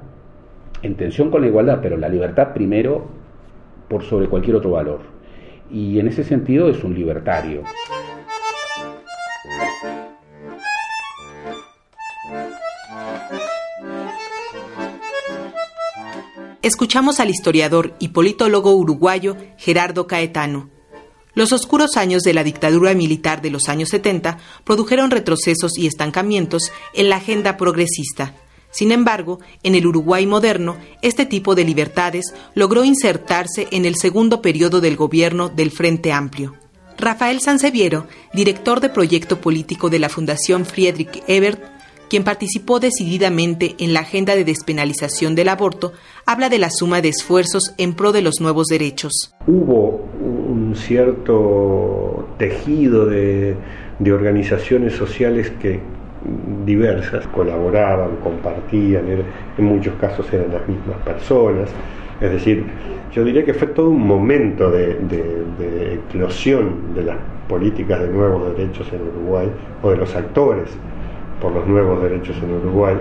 [0.82, 3.06] en tensión con la igualdad, pero la libertad primero
[3.88, 5.00] por sobre cualquier otro valor.
[5.70, 7.62] Y en ese sentido es un libertario.
[16.66, 20.68] Escuchamos al historiador y politólogo uruguayo Gerardo Caetano
[21.36, 26.72] los oscuros años de la dictadura militar de los años 70 produjeron retrocesos y estancamientos
[26.94, 28.34] en la agenda progresista.
[28.70, 34.40] Sin embargo, en el Uruguay moderno, este tipo de libertades logró insertarse en el segundo
[34.40, 36.56] periodo del gobierno del Frente Amplio.
[36.96, 41.75] Rafael Sanseviero, director de proyecto político de la Fundación Friedrich Ebert,
[42.08, 45.92] quien participó decididamente en la agenda de despenalización del aborto,
[46.24, 49.34] habla de la suma de esfuerzos en pro de los nuevos derechos.
[49.46, 53.56] Hubo un cierto tejido de,
[54.12, 55.80] organizaciones sociales que
[56.64, 59.04] diversas colaboraban, compartían,
[59.56, 61.70] en muchos casos eran las mismas personas.
[62.20, 62.64] Es decir,
[63.12, 67.16] yo diría que fue todo un momento de, de eclosión de las
[67.48, 69.48] políticas de nuevos derechos en Uruguay
[69.82, 70.70] o de los actores
[71.40, 72.96] por los nuevos derechos en Uruguay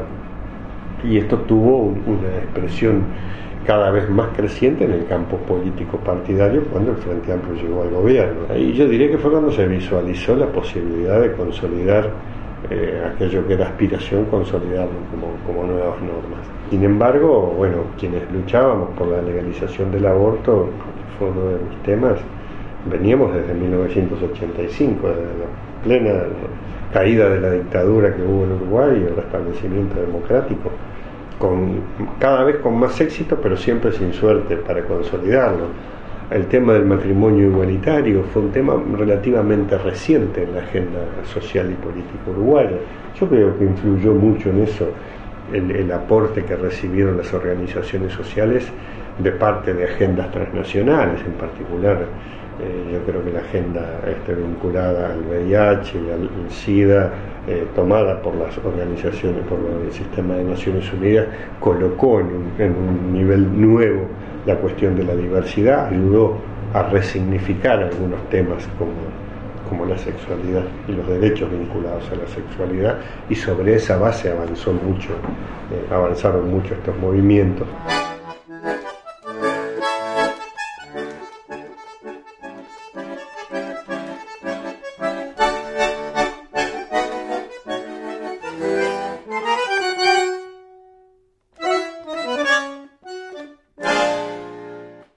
[1.03, 3.03] y esto tuvo una expresión
[3.65, 7.89] cada vez más creciente en el campo político partidario cuando el Frente Amplio llegó al
[7.89, 8.41] gobierno.
[8.55, 12.11] Y yo diría que fue cuando se visualizó la posibilidad de consolidar
[12.69, 16.45] eh, aquello que era aspiración, consolidarlo como, como nuevas normas.
[16.69, 21.83] Sin embargo, bueno, quienes luchábamos por la legalización del aborto, que fue uno de mis
[21.83, 22.19] temas,
[22.89, 26.23] veníamos desde 1985, desde la plena
[26.95, 30.71] caída de la dictadura que hubo en Uruguay y el restablecimiento democrático,
[31.37, 31.81] con,
[32.19, 35.65] cada vez con más éxito, pero siempre sin suerte para consolidarlo.
[36.31, 41.73] El tema del matrimonio igualitario fue un tema relativamente reciente en la agenda social y
[41.73, 42.77] política uruguaya.
[43.19, 44.87] Yo creo que influyó mucho en eso
[45.51, 48.71] el, el aporte que recibieron las organizaciones sociales
[49.19, 52.05] de parte de agendas transnacionales, en particular
[52.61, 57.11] eh, yo creo que la agenda este, vinculada al VIH y al SIDA,
[57.47, 61.27] eh, tomada por las organizaciones, por el sistema de Naciones Unidas,
[61.59, 64.07] colocó en un, nivel nuevo
[64.45, 66.37] la cuestión de la diversidad, ayudó
[66.73, 68.91] a resignificar algunos temas como,
[69.69, 74.71] como la sexualidad y los derechos vinculados a la sexualidad, y sobre esa base avanzó
[74.71, 77.67] mucho, eh, avanzaron mucho estos movimientos.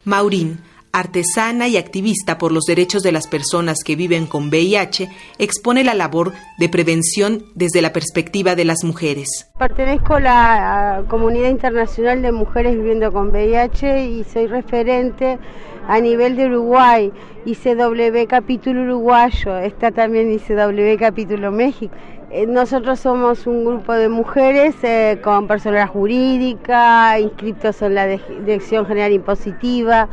[0.08, 0.58] Maurín,
[0.90, 5.94] artesana y activista por los derechos de las personas que viven con VIH, expone la
[5.94, 9.50] labor de prevención desde la perspectiva de las mujeres.
[9.58, 15.38] Pertenezco a la comunidad internacional de mujeres viviendo con VIH y soy referente
[15.86, 17.12] a nivel de Uruguay,
[17.44, 21.94] ICW capítulo uruguayo, está también ICW capítulo México.
[22.30, 28.84] Eh, nosotros somos un grupo de mujeres eh, con personalidad jurídica, inscritos en la Dirección
[28.84, 30.10] General Impositiva,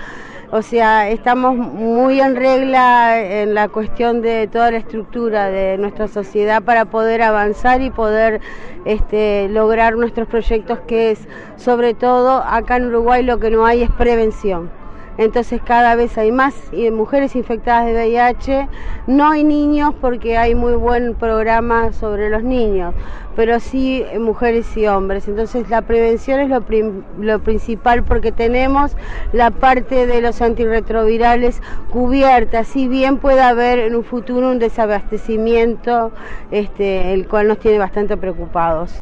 [0.50, 6.08] o sea, estamos muy en regla en la cuestión de toda la estructura de nuestra
[6.08, 8.40] sociedad para poder avanzar y poder
[8.86, 13.84] este, lograr nuestros proyectos que es, sobre todo, acá en Uruguay lo que no hay
[13.84, 14.70] es prevención.
[15.18, 16.54] Entonces cada vez hay más
[16.92, 18.68] mujeres infectadas de VIH.
[19.08, 22.94] No hay niños porque hay muy buen programa sobre los niños,
[23.36, 25.28] pero sí mujeres y hombres.
[25.28, 28.96] Entonces la prevención es lo, principal porque tenemos
[29.32, 32.64] la parte de los antirretrovirales cubierta.
[32.64, 36.12] Si bien puede haber en un futuro un desabastecimiento,
[36.52, 38.94] este, el cual nos tiene bastante preocupados.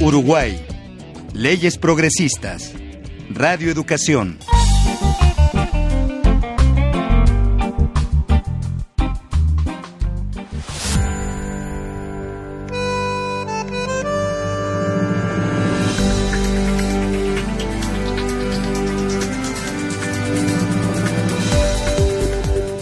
[0.00, 0.71] Uruguay
[1.42, 2.72] Leyes Progresistas.
[3.28, 4.38] Radio Educación.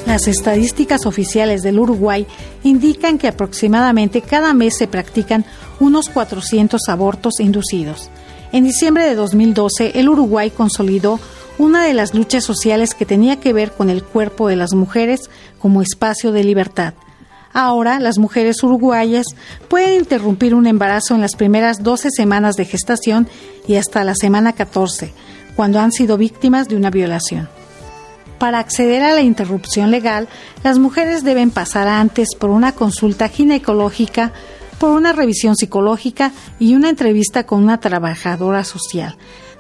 [0.07, 2.27] Las estadísticas oficiales del Uruguay
[2.62, 5.46] indican que aproximadamente cada mes se practican
[5.79, 8.11] unos 400 abortos inducidos.
[8.53, 11.21] En diciembre de 2012, el Uruguay consolidó
[11.59, 15.31] una de las luchas sociales que tenía que ver con el cuerpo de las mujeres
[15.61, 16.95] como espacio de libertad.
[17.53, 19.27] Ahora, las mujeres uruguayas
[19.69, 23.29] pueden interrumpir un embarazo en las primeras 12 semanas de gestación
[23.69, 25.13] y hasta la semana 14,
[25.55, 27.49] cuando han sido víctimas de una violación.
[28.39, 30.27] Para acceder a la interrupción legal,
[30.65, 34.33] las mujeres deben pasar antes por una consulta ginecológica
[34.81, 39.14] por una revisión psicológica y una entrevista con una trabajadora social.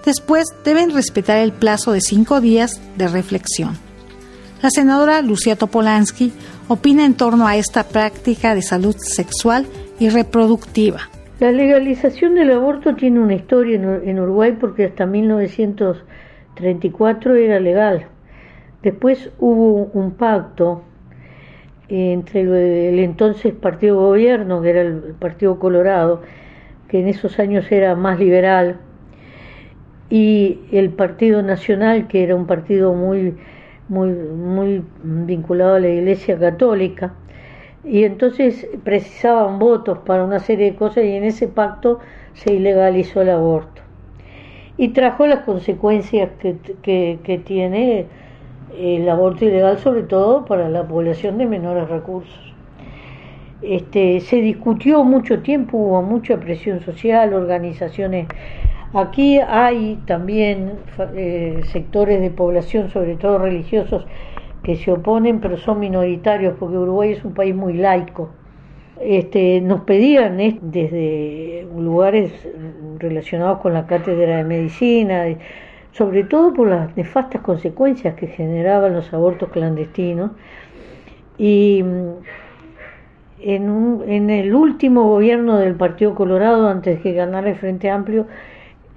[0.04, 3.78] Después deben respetar el plazo de cinco días de reflexión.
[4.62, 6.32] La senadora Lucía Topolansky
[6.68, 9.66] opina en torno a esta práctica de salud sexual
[9.98, 11.10] y reproductiva.
[11.38, 18.06] La legalización del aborto tiene una historia en Uruguay porque hasta 1934 era legal.
[18.82, 20.84] Después hubo un pacto
[21.90, 26.22] entre el, entonces Partido Gobierno, que era el Partido Colorado,
[26.88, 28.78] que en esos años era más liberal,
[30.08, 33.36] y el Partido Nacional, que era un partido muy,
[33.88, 37.14] muy, muy vinculado a la Iglesia Católica,
[37.84, 42.00] y entonces precisaban votos para una serie de cosas y en ese pacto
[42.34, 43.82] se ilegalizó el aborto.
[44.76, 48.06] Y trajo las consecuencias que, que, que tiene
[48.78, 52.50] el aborto ilegal, sobre todo para la población de menores recursos.
[53.62, 58.26] Este, se discutió mucho tiempo, hubo mucha presión social, organizaciones.
[58.94, 60.72] Aquí hay también
[61.14, 64.06] eh, sectores de población, sobre todo religiosos,
[64.62, 68.30] que se oponen, pero son minoritarios, porque Uruguay es un país muy laico.
[69.00, 72.32] Este, nos pedían desde lugares
[72.98, 75.24] relacionados con la cátedra de medicina,
[75.92, 80.32] sobre todo por las nefastas consecuencias que generaban los abortos clandestinos.
[81.38, 82.10] Y mm,
[83.42, 88.26] en, en el último gobierno del Partido Colorado, antes de que ganara el Frente Amplio,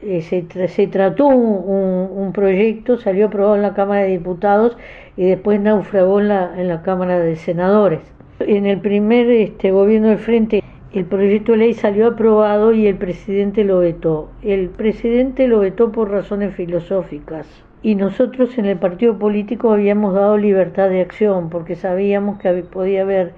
[0.05, 4.77] eh, se, se, trató un, proyecto, salió aprobado en la Cámara de Diputados
[5.15, 8.01] y después naufragó en la, en la Cámara de Senadores.
[8.39, 10.61] En el primer este, gobierno del Frente
[10.93, 14.29] el proyecto de ley salió aprobado y el presidente lo vetó.
[14.43, 17.47] El presidente lo vetó por razones filosóficas.
[17.81, 23.01] Y nosotros en el partido político habíamos dado libertad de acción porque sabíamos que podía
[23.01, 23.33] haber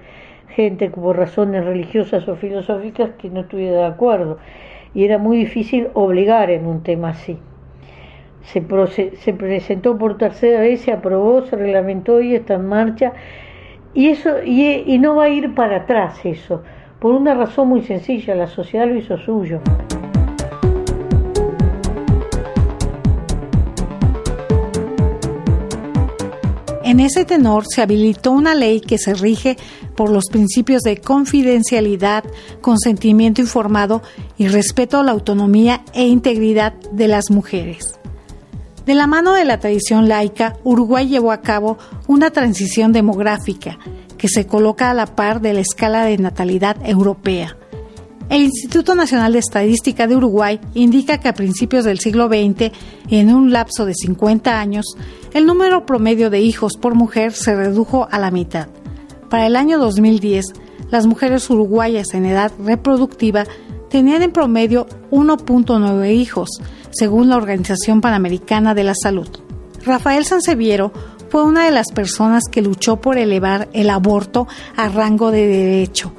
[0.48, 4.36] gente por razones religiosas o filosóficas que no estuviera de acuerdo.
[4.92, 7.38] Y era muy difícil obligar en un tema así.
[8.42, 8.60] Se,
[9.16, 13.14] se presentó por tercera vez, se aprobó, se reglamentó y está en marcha.
[13.94, 16.62] Y, eso, y, y no va a ir para atrás eso
[17.00, 19.60] por una razón muy sencilla, la sociedad lo hizo suyo.
[26.82, 29.56] En ese tenor se habilitó una ley que se rige
[29.96, 32.24] por los principios de confidencialidad,
[32.60, 34.02] consentimiento informado
[34.38, 37.98] y respeto a la autonomía e integridad de las mujeres.
[38.86, 41.76] De la mano de la tradición laica, Uruguay llevó a cabo
[42.06, 43.78] una transición demográfica
[44.16, 47.56] que se coloca a la par de la escala de natalidad europea.
[48.28, 52.72] El Instituto Nacional de Estadística de Uruguay indica que a principios del siglo XX,
[53.08, 54.84] en un lapso de 50 años,
[55.32, 58.66] el número promedio de hijos por mujer se redujo a la mitad.
[59.30, 60.46] Para el año 2010,
[60.90, 63.44] las mujeres uruguayas en edad reproductiva
[63.90, 66.48] tenían en promedio 1.9 hijos,
[66.90, 69.28] según la Organización Panamericana de la Salud.
[69.84, 70.92] Rafael Sanseviero
[71.28, 74.46] fue una de las personas que luchó por elevar el aborto
[74.76, 76.12] a rango de derecho.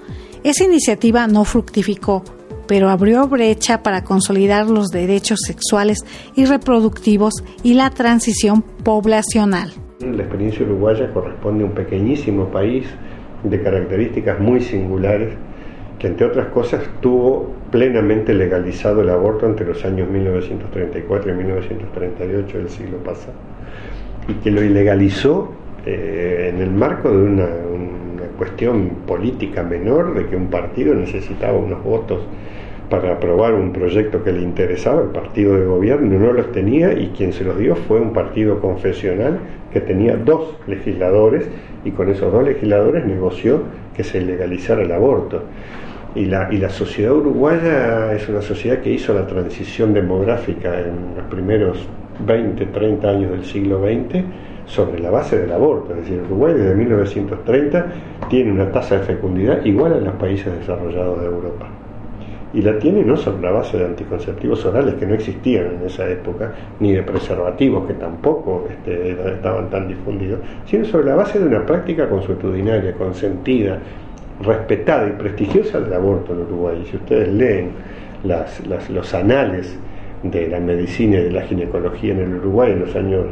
[0.44, 2.24] Esa iniciativa no fructificó,
[2.68, 6.00] pero abrió brecha para consolidar los derechos sexuales
[6.36, 7.34] y reproductivos
[7.64, 9.72] y la transición poblacional.
[10.00, 12.86] La experiencia uruguaya corresponde a un pequeñísimo país
[13.44, 15.34] de características muy singulares
[16.00, 22.58] que entre otras cosas tuvo plenamente legalizado el aborto entre los años 1934 y 1938
[22.58, 23.34] del siglo pasado
[24.28, 25.52] y que lo ilegalizó
[25.86, 27.48] eh, en el marco de una,
[28.38, 32.22] cuestión política menor de que un partido necesitaba unos votos
[32.88, 37.08] para aprobar un proyecto que le interesaba, el partido de gobierno no los tenía y
[37.18, 39.40] quien se los dio fue un partido confesional
[39.74, 41.50] que tenía dos legisladores
[41.84, 43.64] y con esos dos legisladores negoció
[43.96, 45.42] que se legalizara el aborto.
[46.16, 51.18] Y la, y la sociedad uruguaya es una sociedad que hizo la transición demográfica en
[51.18, 51.88] los primeros
[52.26, 54.24] 20, 30 años del siglo XX
[54.66, 55.94] sobre la base del aborto.
[55.94, 57.86] Es decir, Uruguay desde 1930
[58.30, 61.68] tiene una tasa de fecundidad igual a los países desarrollados de Europa.
[62.54, 66.10] Y la tiene no sobre la base de anticonceptivos orales que no existían en esa
[66.10, 71.46] época, ni de preservativos que tampoco este, estaban tan difundidos, sino sobre la base de
[71.46, 73.80] una práctica consuetudinaria, consentida,
[74.42, 76.82] respetada y prestigiosa del aborto en Uruguay.
[76.84, 77.72] Y si ustedes leen
[78.24, 79.78] las, las, los anales
[80.24, 83.26] de la medicina y de la ginecología en el Uruguay en los años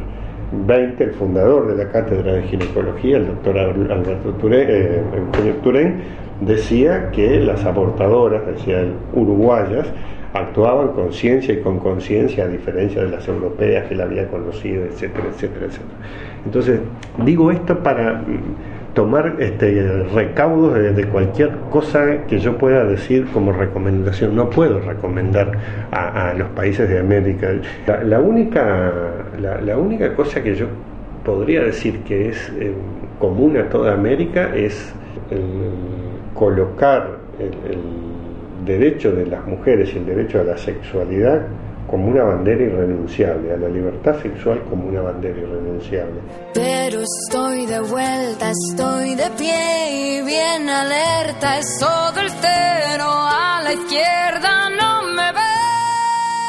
[0.52, 5.02] 20, el fundador de la cátedra de ginecología, el doctor Alberto Turén, eh,
[5.64, 5.96] Turén
[6.42, 8.84] decía que las abortadoras, decía
[9.14, 9.88] uruguayas,
[10.34, 14.84] actuaban con ciencia y con conciencia a diferencia de las europeas que la había conocido,
[14.84, 15.98] etcétera, etcétera, etcétera.
[16.46, 16.80] Entonces,
[17.24, 18.22] digo esto para
[18.96, 24.36] tomar este, recaudos de, cualquier cosa que yo pueda decir como recomendación.
[24.36, 25.52] No puedo recomendar
[25.92, 27.52] a, los países de América.
[28.04, 28.92] La, única,
[29.40, 30.68] la, única cosa que yo
[31.24, 32.74] podría decir que es eh,
[33.20, 34.94] común a toda América es
[36.34, 38.06] colocar el,
[38.66, 41.46] derecho de las mujeres y el derecho a la sexualidad
[41.90, 46.20] como una bandera irrenunciable, a la libertad sexual como una bandera irrenunciable.
[46.54, 53.62] Pero estoy de vuelta, estoy de pie y bien alerta, es todo el cero a
[53.64, 55.40] la izquierda, no me ve.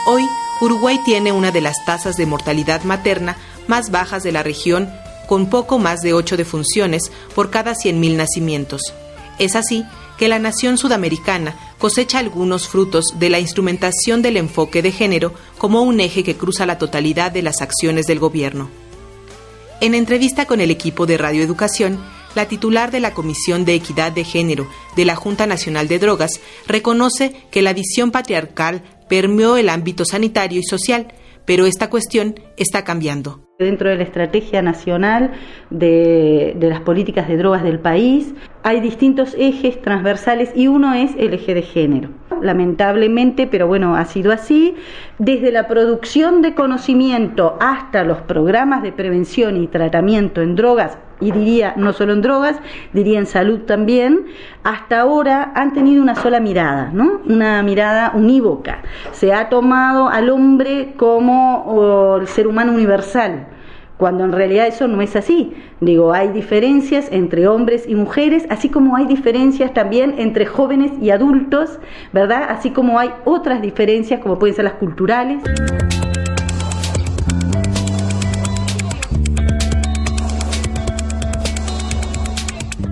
[0.07, 0.23] Hoy,
[0.61, 4.89] Uruguay tiene una de las tasas de mortalidad materna más bajas de la región,
[5.27, 8.81] con poco más de 8 defunciones por cada 100.000 nacimientos.
[9.39, 9.85] Es así
[10.19, 15.83] que la nación sudamericana cosecha algunos frutos de la instrumentación del enfoque de género como
[15.83, 18.71] un eje que cruza la totalidad de las acciones del gobierno.
[19.81, 22.03] En entrevista con el equipo de Radioeducación,
[22.35, 26.41] la titular de la Comisión de Equidad de Género de la Junta Nacional de Drogas
[26.67, 31.13] reconoce que la visión patriarcal permeó el ámbito sanitario y social,
[31.47, 33.41] pero esta cuestión está cambiando.
[33.59, 35.33] Dentro de la estrategia nacional
[35.71, 41.33] de, las políticas de drogas del país hay distintos ejes transversales y uno es el
[41.33, 42.11] eje de género.
[42.43, 44.75] Lamentablemente, pero bueno, ha sido así,
[45.19, 51.31] desde la producción de conocimiento hasta los programas de prevención y tratamiento en drogas, y
[51.33, 52.57] diría no solo en drogas,
[52.93, 54.27] diría en salud también,
[54.65, 57.21] hasta ahora han tenido una sola mirada, ¿no?
[57.27, 58.83] Una mirada unívoca.
[59.13, 63.47] Se ha tomado al hombre como el ser humano universal
[63.97, 65.55] cuando en realidad eso no es así.
[65.81, 71.11] Digo, hay diferencias entre hombres y mujeres, así como hay diferencias también entre jóvenes y
[71.11, 71.79] adultos,
[72.13, 72.45] ¿verdad?
[72.49, 75.43] Así como hay otras diferencias como pueden ser las culturales.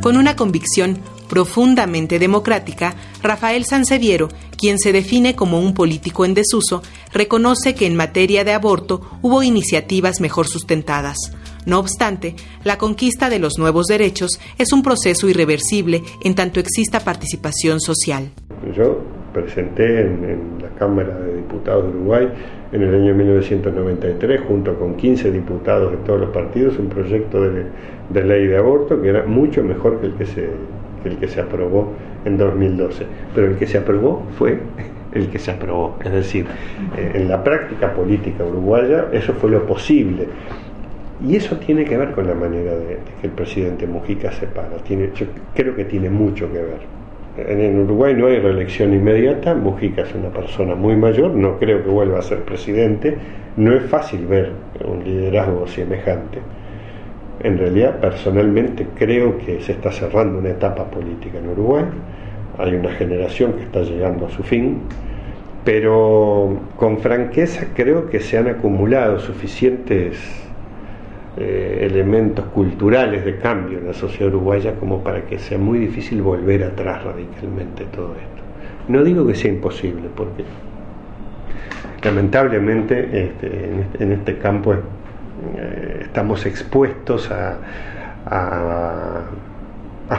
[0.04, 0.98] Con una convicción
[1.30, 4.28] profundamente democrática, Rafael Sanseviero,
[4.58, 9.42] quien se define como un político en desuso, reconoce que en materia de aborto hubo
[9.42, 11.16] iniciativas mejor sustentadas.
[11.64, 17.00] No obstante, la conquista de los nuevos derechos es un proceso irreversible en tanto exista
[17.00, 18.30] participación social.
[18.76, 19.00] Yo
[19.32, 22.28] presenté en, la Cámara de Diputados de Uruguay
[22.72, 27.64] en el año 1993, junto con 15 diputados de todos los partidos, un proyecto de,
[28.10, 30.48] de ley de aborto que era mucho mejor que el que se
[31.04, 31.92] el que se aprobó
[32.24, 33.06] en 2012.
[33.34, 34.58] Pero el que se aprobó fue
[35.12, 35.96] el que se aprobó.
[36.04, 36.46] Es decir,
[36.96, 40.28] eh, en la práctica política uruguaya eso fue lo posible.
[41.26, 44.76] Y eso tiene que ver con la manera de, que el presidente Mujica se para.
[44.78, 47.03] Tiene, yo creo que tiene mucho que ver.
[47.36, 51.90] En Uruguay no hay reelección inmediata, Mujica es una persona muy mayor, no creo que
[51.90, 53.16] vuelva a ser presidente,
[53.56, 54.52] no es fácil ver
[54.84, 56.38] un liderazgo semejante.
[57.40, 61.84] En realidad, personalmente creo que se está cerrando una etapa política en Uruguay,
[62.56, 64.82] hay una generación que está llegando a su fin,
[65.64, 70.43] pero con franqueza creo que se han acumulado suficientes
[71.36, 76.22] eh, elementos culturales de cambio en la sociedad uruguaya como para que sea muy difícil
[76.22, 78.42] volver atrás radicalmente todo esto.
[78.86, 80.44] No digo que sea imposible, porque
[82.04, 87.56] lamentablemente este, en, este, este campo eh, estamos expuestos a,
[88.26, 89.22] a,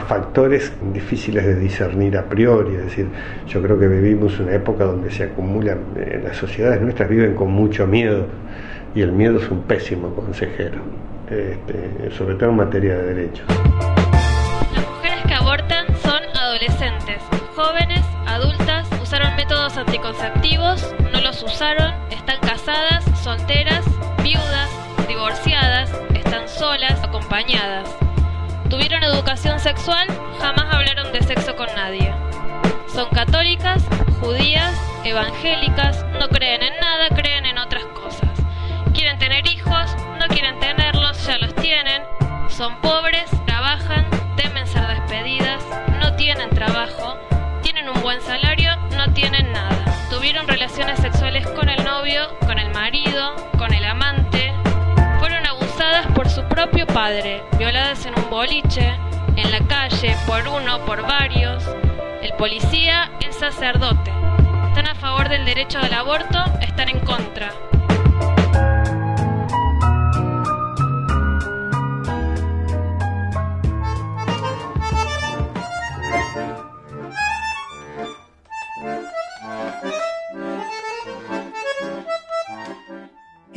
[0.06, 3.06] factores difíciles de discernir a priori, es decir,
[3.48, 7.50] yo creo que vivimos una época donde se acumulan, eh, las sociedades nuestras viven con
[7.50, 8.26] mucho miedo
[8.96, 10.80] y el miedo es un pésimo consejero,
[11.28, 13.46] este, sobre todo en materia de derechos.
[14.74, 17.20] Las mujeres que abortan son adolescentes,
[17.54, 23.84] jóvenes, adultas, usaron métodos anticonceptivos, no los usaron, están casadas, solteras,
[24.24, 24.70] viudas,
[25.06, 27.94] divorciadas, están solas, acompañadas.
[28.70, 30.08] Tuvieron educación sexual,
[30.40, 32.14] jamás hablaron de sexo con nadie.
[32.86, 33.84] Son católicas,
[34.22, 34.72] judías,
[35.04, 36.85] evangélicas, no creen en nada,
[42.56, 45.62] Son pobres, trabajan, temen ser despedidas,
[46.00, 47.18] no tienen trabajo,
[47.62, 49.84] tienen un buen salario, no tienen nada.
[50.08, 54.54] Tuvieron relaciones sexuales con el novio, con el marido, con el amante.
[55.18, 58.94] Fueron abusadas por su propio padre, violadas en un boliche,
[59.36, 61.62] en la calle, por uno, por varios.
[62.22, 64.10] El policía es sacerdote.
[64.68, 67.52] Están a favor del derecho al aborto, están en contra.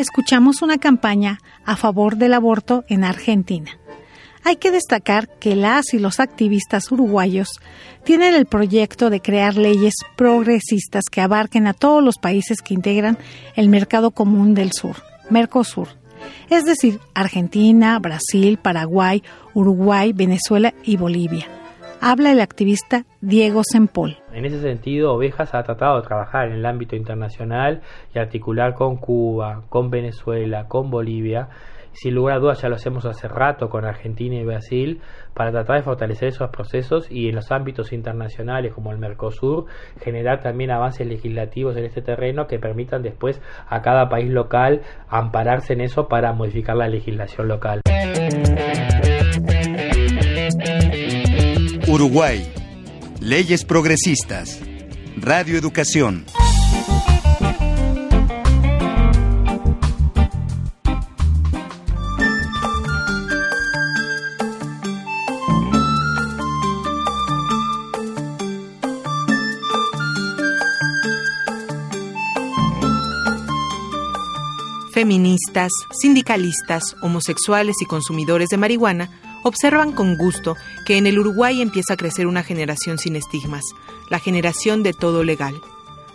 [0.09, 3.77] Escuchamos una campaña a favor del aborto en Argentina.
[4.43, 7.59] Hay que destacar que las y los activistas uruguayos
[8.05, 13.19] tienen el proyecto de crear leyes progresistas que abarquen a todos los países que integran
[13.55, 14.95] el mercado común del sur,
[15.29, 15.89] Mercosur,
[16.49, 19.21] es decir, Argentina, Brasil, Paraguay,
[19.53, 21.58] Uruguay, Venezuela y Bolivia.
[22.01, 24.17] Habla el activista Diego Sempol.
[24.31, 27.81] En ese sentido, Ovejas ha tratado de trabajar en el ámbito internacional
[28.15, 31.49] y articular con Cuba, con Venezuela, con Bolivia.
[31.91, 35.01] Sin lugar a dudas ya lo hacemos hace rato con Argentina y Brasil
[35.33, 39.65] para tratar de fortalecer esos procesos y en los ámbitos internacionales como el Mercosur
[39.99, 45.73] generar también avances legislativos en este terreno que permitan después a cada país local ampararse
[45.73, 47.81] en eso para modificar la legislación local.
[51.89, 52.47] Uruguay
[53.19, 54.59] Leyes Progresistas.
[55.17, 56.23] Radio Educación.
[74.93, 79.09] Feministas, sindicalistas, homosexuales y consumidores de marihuana
[79.43, 83.63] observan con gusto que en el Uruguay empieza a crecer una generación sin estigmas,
[84.09, 85.55] la generación de todo legal.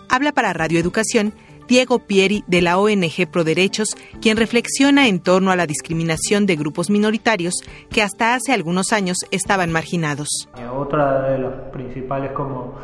[0.08, 1.34] Habla para Radio Educación
[1.66, 3.88] Diego Pieri de la ONG Pro Derechos,
[4.20, 7.54] quien reflexiona en torno a la discriminación de grupos minoritarios
[7.90, 10.28] que hasta hace algunos años estaban marginados.
[10.76, 12.74] Otra de los principales como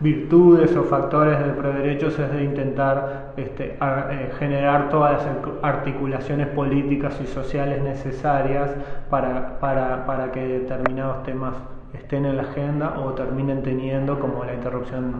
[0.00, 5.26] virtudes o factores de proderechos es de intentar este, eh, generar todas las
[5.62, 8.70] articulaciones políticas y sociales necesarias
[9.10, 11.54] para, para, para, que determinados temas
[11.92, 15.12] estén en la agenda o terminen teniendo como la interrupción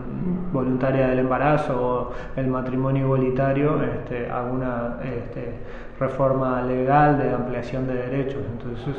[0.51, 5.53] voluntaria del embarazo o el matrimonio igualitario este, alguna este,
[5.99, 8.41] reforma legal de ampliación de derechos.
[8.53, 8.95] Entonces,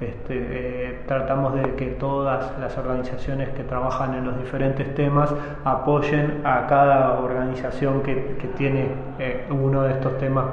[0.00, 5.34] este, eh, tratamos de que todas las organizaciones que trabajan en los diferentes temas
[5.64, 8.88] apoyen a cada organización que, tiene
[9.18, 10.44] eh, uno de estos temas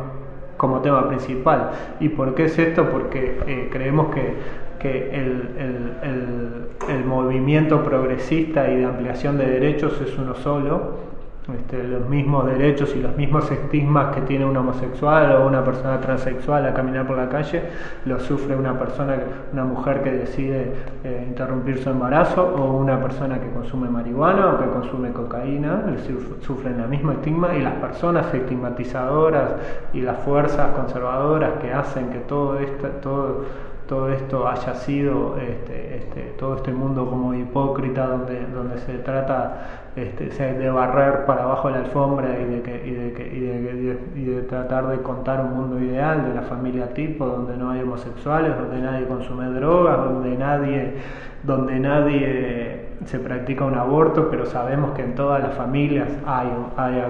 [0.56, 1.72] como tema principal.
[2.00, 2.90] ¿Y por qué es esto?
[2.90, 4.64] Porque eh, creemos que,
[6.90, 11.13] el movimiento progresista y de ampliación de derechos es uno solo
[11.52, 16.00] este, los mismos derechos y los mismos estigmas que tiene un homosexual o una persona
[16.00, 17.64] transexual a caminar por la calle,
[18.06, 19.18] lo sufre una persona,
[19.52, 20.72] una mujer que decide
[21.04, 25.84] eh, interrumpir su embarazo o una persona que consume marihuana o que consume cocaína,
[26.42, 29.52] sufren el mismo estigma y las personas estigmatizadoras
[29.92, 35.98] y las fuerzas conservadoras que hacen que todo esto, todo todo esto haya sido este,
[35.98, 41.70] este, todo este mundo como hipócrita donde, donde se trata este, de barrer para abajo
[41.70, 45.42] la alfombra y de, que, y, de que, y, de, y, de, tratar de contar
[45.42, 49.98] un mundo ideal de la familia tipo donde no hay homosexuales, donde nadie consume drogas,
[49.98, 50.94] donde nadie,
[51.44, 52.63] donde nadie
[53.06, 56.48] se practica un aborto, pero sabemos que en todas las familias hay,
[56.78, 57.04] hay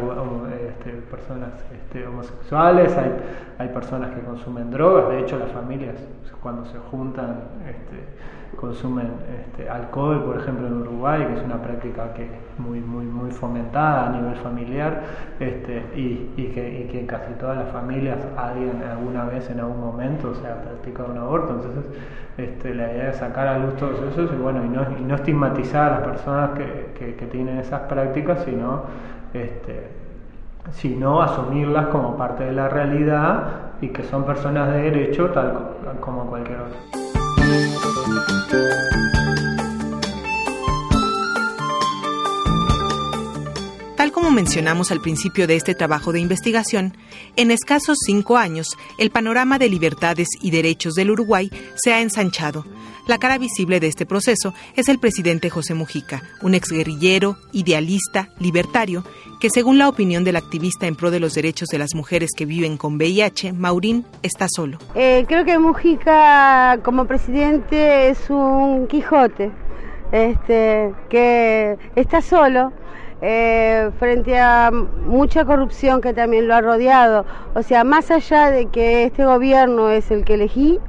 [0.70, 3.12] este, personas este, homosexuales, hay,
[3.60, 5.96] hay personas que consumen drogas, de hecho las familias
[6.42, 9.08] cuando se juntan este, consumen
[9.40, 12.28] este, alcohol, por ejemplo en Uruguay, que es una práctica que
[12.58, 15.02] muy muy muy fomentada a nivel familiar,
[15.40, 19.60] este, y, y, que, y que en casi todas las familias alguien alguna vez en
[19.62, 21.84] algún momento se ha practicado un aborto, entonces
[22.38, 25.16] este, la idea es sacar a luz todos esos y bueno y no, y no
[25.16, 28.84] estigmatizar a las personas que, que, que tienen esas prácticas, sino
[29.34, 29.88] este,
[30.72, 33.44] sino asumirlas como parte de la realidad
[33.82, 36.78] y que son personas de derecho tal como cualquier otro.
[44.14, 46.96] Como mencionamos al principio de este trabajo de investigación,
[47.36, 52.64] en escasos cinco años el panorama de libertades y derechos del Uruguay se ha ensanchado.
[53.08, 59.04] La cara visible de este proceso es el presidente José Mujica, un exguerrillero, idealista, libertario,
[59.42, 62.46] que según la opinión del activista en pro de los derechos de las mujeres que
[62.46, 64.78] viven con VIH, Maurín está solo.
[64.96, 69.52] Eh, creo que Mujica como presidente es un Quijote,
[70.12, 72.72] este, que está solo
[73.26, 77.26] eh, frente a mucha corrupción que también lo ha rodeado.
[77.56, 80.82] O sea, más allá de que este gobierno es el que elegí,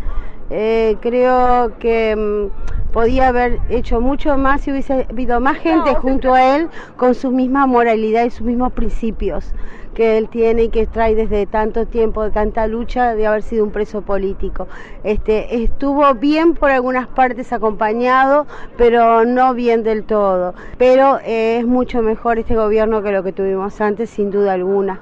[0.51, 6.35] eh, creo que mm, podía haber hecho mucho más si hubiese habido más gente junto
[6.35, 9.53] a él con su misma moralidad y sus mismos principios
[9.95, 13.65] que él tiene y que trae desde tanto tiempo, de tanta lucha de haber sido
[13.65, 14.69] un preso político.
[15.05, 20.55] Este, estuvo bien por algunas partes acompañado, pero no bien del todo.
[20.77, 25.01] Pero eh, es mucho mejor este gobierno que lo que tuvimos antes, sin duda alguna.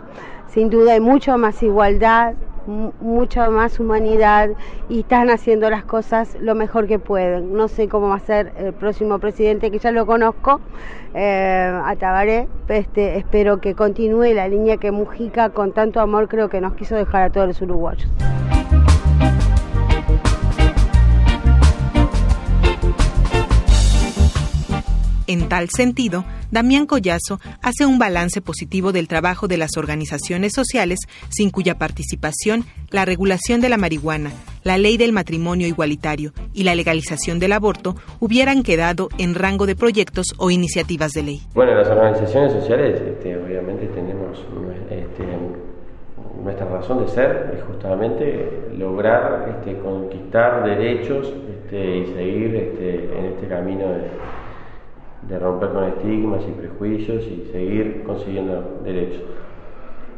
[0.48, 2.34] Sin duda hay mucho más igualdad,
[2.66, 4.50] mucha más humanidad
[4.88, 7.54] y están haciendo las cosas lo mejor que pueden.
[7.54, 10.60] No sé cómo va a ser el próximo presidente, que ya lo conozco,
[11.14, 12.48] eh, a Tabaré.
[12.68, 16.94] Este, espero que continúe la línea que Mujica con tanto amor creo que nos quiso
[16.94, 18.08] dejar a todos los uruguayos.
[25.32, 30.98] En tal sentido, Damián Collazo hace un balance positivo del trabajo de las organizaciones sociales
[31.30, 34.30] sin cuya participación la regulación de la marihuana,
[34.62, 39.74] la ley del matrimonio igualitario y la legalización del aborto hubieran quedado en rango de
[39.74, 41.40] proyectos o iniciativas de ley.
[41.54, 44.38] Bueno, las organizaciones sociales este, obviamente tenemos
[44.90, 45.24] este,
[46.44, 51.32] nuestra razón de ser es justamente lograr este, conquistar derechos
[51.70, 54.41] y seguir en este camino de
[55.28, 59.22] de romper con estigmas y prejuicios y seguir consiguiendo derechos.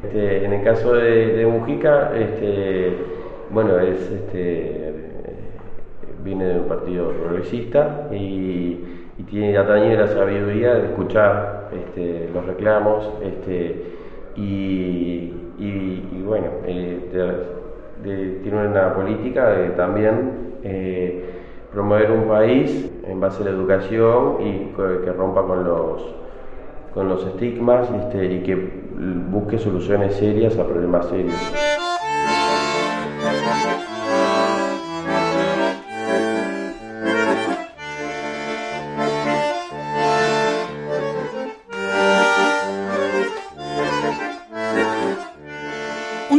[0.03, 2.97] Este, en el caso de, Mujica, este,
[3.51, 4.93] bueno, es, este,
[6.23, 8.81] viene de un partido progresista y,
[9.31, 13.83] tiene la de la sabiduría de escuchar este, los reclamos este,
[14.37, 15.33] y,
[16.25, 16.99] bueno, eh,
[18.43, 20.33] tiene una política de también
[20.63, 21.34] eh,
[21.75, 26.03] promover un país en base a la educación y que rompa con los,
[26.95, 28.55] con los estigmas este, y que
[29.29, 31.35] busque soluciones serias a problemas serios.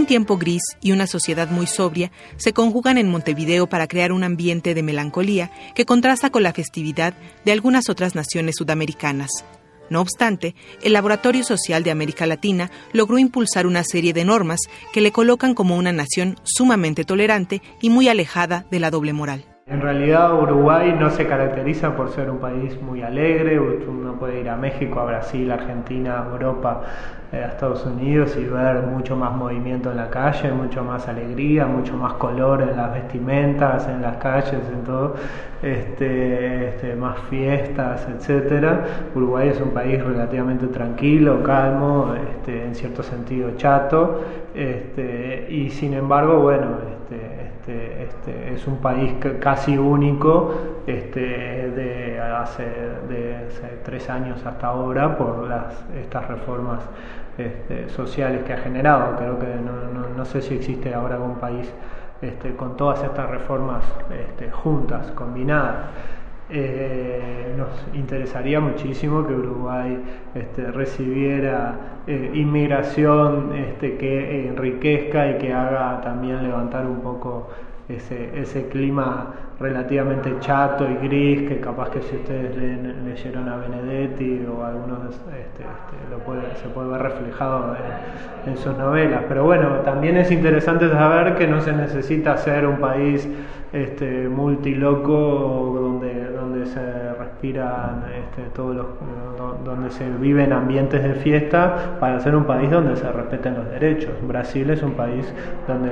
[0.05, 4.73] Tiempo gris y una sociedad muy sobria se conjugan en Montevideo para crear un ambiente
[4.73, 9.29] de melancolía que contrasta con la festividad de algunas otras naciones sudamericanas.
[9.89, 14.61] No obstante, el Laboratorio Social de América Latina logró impulsar una serie de normas
[14.93, 19.54] que le colocan como una nación sumamente tolerante y muy alejada de la doble moral.
[19.67, 24.47] En realidad Uruguay no se caracteriza por ser un país muy alegre, uno puede ir
[24.47, 26.83] a México, a Brasil, Argentina, Europa,
[27.31, 31.65] eh, a Estados Unidos y ver mucho más movimiento en la calle, mucho más alegría,
[31.65, 35.15] mucho más color en las vestimentas, en las calles, en todo,
[35.63, 38.85] este, este, más fiestas, etcétera.
[39.15, 44.21] Uruguay es un país relativamente tranquilo, calmo, este, en cierto sentido chato,
[44.53, 46.94] este, y sin embargo, bueno,
[47.65, 50.53] este, este, es un país casi único
[50.85, 52.63] este, de, hace,
[53.09, 53.47] de
[53.83, 56.81] tres años hasta ahora por las, estas reformas
[57.39, 59.15] este, sociales que ha generado.
[59.15, 61.73] Creo que no, no, sé si existe ahora algún país
[62.21, 65.85] este, con todas estas reformas este, juntas, combinadas.
[66.47, 69.97] Eh, nos interesaría muchísimo que Uruguay
[70.35, 71.73] este, recibiera
[72.05, 77.49] eh, inmigración este, que enriquezca y que haga también levantar un poco
[77.89, 82.55] ese, ese clima relativamente chato y gris que capaz que si ustedes
[83.03, 85.63] leyeron a Benedetti o algunos este,
[86.11, 87.75] lo puede, se puede ver reflejado
[88.45, 89.23] en, en, sus novelas.
[89.27, 93.27] Pero bueno también es interesante saber que no se necesita ser un país
[93.75, 98.85] este, multiloco donde, donde se respiran este, todos los
[99.63, 104.11] donde se viven ambientes de fiesta para ser un país donde se respeten los derechos.
[104.27, 105.31] Brasil es un país
[105.67, 105.91] donde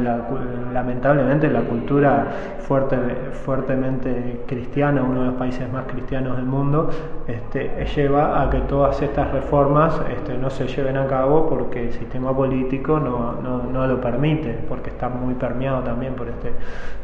[0.71, 2.27] lamentablemente la cultura
[2.59, 2.97] fuerte,
[3.31, 6.89] fuertemente cristiana, uno de los países más cristianos del mundo,
[7.27, 11.93] este, lleva a que todas estas reformas este, no se lleven a cabo porque el
[11.93, 16.53] sistema político no, no, no lo permite, porque está muy permeado también por este,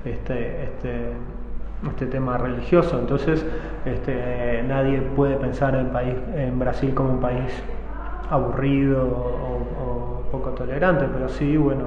[0.06, 1.14] este, este
[1.88, 3.00] este tema religioso.
[3.00, 3.46] Entonces,
[3.86, 7.52] este, nadie puede pensar en, país, en Brasil como un país
[8.30, 11.86] aburrido o, poco tolerante, pero sí, bueno,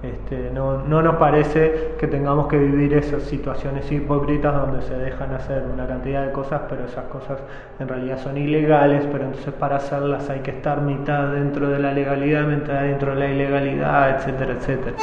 [0.00, 5.34] este, no, no, nos parece que tengamos que vivir esas situaciones hipócritas donde se dejan
[5.34, 7.40] hacer una cantidad de cosas, pero esas cosas
[7.80, 11.92] en realidad son ilegales, pero entonces para hacerlas hay que estar mitad dentro de la
[11.92, 14.96] legalidad, mitad dentro de la ilegalidad, etcétera, etcétera.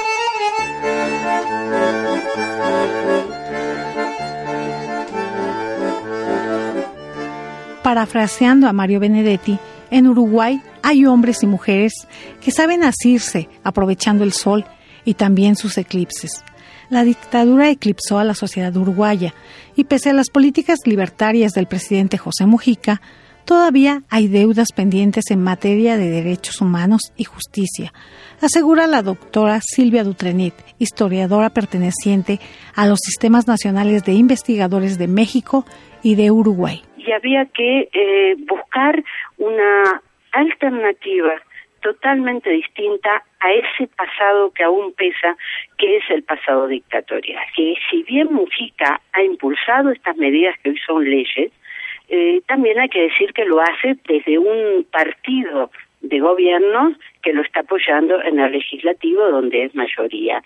[7.84, 9.57] Parafraseando a Mario Benedetti,
[9.91, 11.93] en Uruguay hay hombres y mujeres
[12.41, 14.65] que saben asirse aprovechando el sol
[15.05, 16.43] y también sus eclipses.
[16.89, 19.34] La dictadura eclipsó a la sociedad uruguaya
[19.76, 23.01] y pese a las políticas libertarias del presidente José Mujica,
[23.47, 27.93] todavía hay deudas pendientes en materia de derechos humanos y justicia,
[28.41, 32.39] asegura la doctora Silvia Dutrenit, historiadora perteneciente
[32.75, 35.65] a los sistemas nacionales de investigadores de México
[36.03, 39.01] y de Uruguay y había que eh, buscar
[39.37, 40.01] una
[40.33, 41.41] alternativa
[41.81, 45.37] totalmente distinta a ese pasado que aún pesa,
[45.77, 47.43] que es el pasado dictatorial.
[47.55, 51.51] Que si bien Mujica ha impulsado estas medidas que hoy son leyes,
[52.09, 55.69] eh, también hay que decir que lo hace desde un partido
[56.01, 60.43] de gobierno que lo está apoyando en el legislativo donde es mayoría.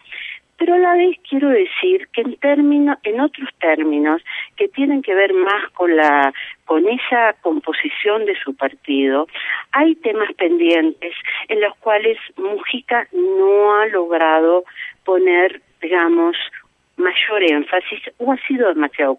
[0.57, 4.21] Pero a la vez quiero decir que en términos, en otros términos
[4.55, 6.31] que tienen que ver más con la
[6.65, 9.27] con esa composición de su partido,
[9.71, 11.15] hay temas pendientes
[11.47, 14.63] en los cuales Mujica no ha logrado
[15.03, 16.37] poner, digamos,
[16.97, 19.17] mayor énfasis o ha sido demasiado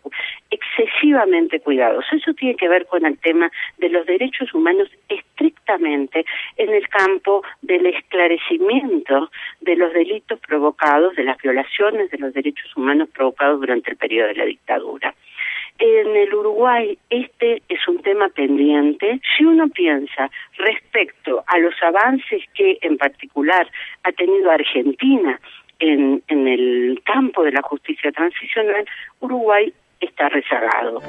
[0.50, 2.14] excesivamente cuidadoso.
[2.14, 6.24] Eso tiene que ver con el tema de los derechos humanos estrictamente
[6.56, 12.76] en el campo del esclarecimiento de los delitos provocados, de las violaciones de los derechos
[12.76, 15.14] humanos provocados durante el periodo de la dictadura.
[15.78, 19.20] En el Uruguay este es un tema pendiente.
[19.36, 23.68] Si uno piensa respecto a los avances que en particular
[24.04, 25.40] ha tenido Argentina
[25.82, 28.84] en, el campo de la justicia transicional,
[29.20, 31.00] Uruguay está rezagado.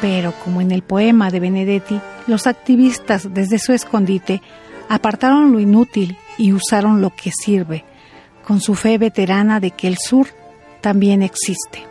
[0.00, 4.40] Pero como en el poema de Benedetti, los activistas desde su escondite
[4.88, 7.84] apartaron lo inútil y usaron lo que sirve,
[8.44, 10.26] con su fe veterana de que el sur
[10.80, 11.89] también existe.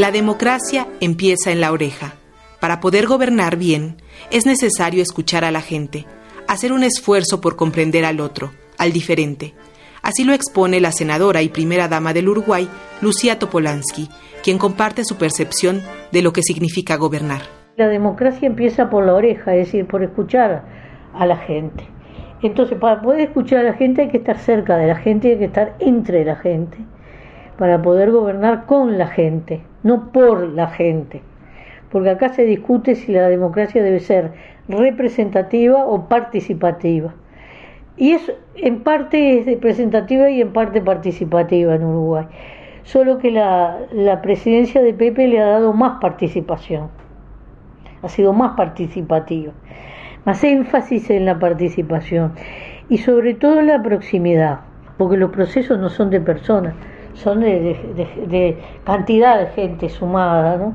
[0.00, 2.14] La democracia empieza en la oreja.
[2.58, 3.96] Para poder gobernar bien,
[4.30, 6.06] es necesario escuchar a la gente,
[6.48, 9.52] hacer un esfuerzo por comprender al otro, al diferente.
[10.00, 12.66] Así lo expone la senadora y primera dama del Uruguay,
[13.02, 14.08] Lucía Topolansky,
[14.42, 15.82] quien comparte su percepción
[16.12, 17.42] de lo que significa gobernar.
[17.76, 20.64] La democracia empieza por la oreja, es decir, por escuchar
[21.12, 21.84] a la gente.
[22.40, 25.38] Entonces, para poder escuchar a la gente hay que estar cerca de la gente, hay
[25.38, 26.78] que estar entre la gente,
[27.58, 31.22] para poder gobernar con la gente no por la gente.
[31.90, 34.32] Porque acá se discute si la democracia debe ser
[34.68, 37.14] representativa o participativa.
[37.96, 42.26] Y es en parte es representativa y en parte participativa en Uruguay.
[42.84, 46.88] Solo que la, la presidencia de Pepe le ha dado más participación.
[48.02, 49.52] Ha sido más participativa.
[50.24, 52.32] Más énfasis en la participación.
[52.88, 54.60] Y sobre todo en la proximidad.
[54.96, 56.74] Porque los procesos no son de personas
[57.14, 60.74] son de, cantidad de gente sumada, ¿no?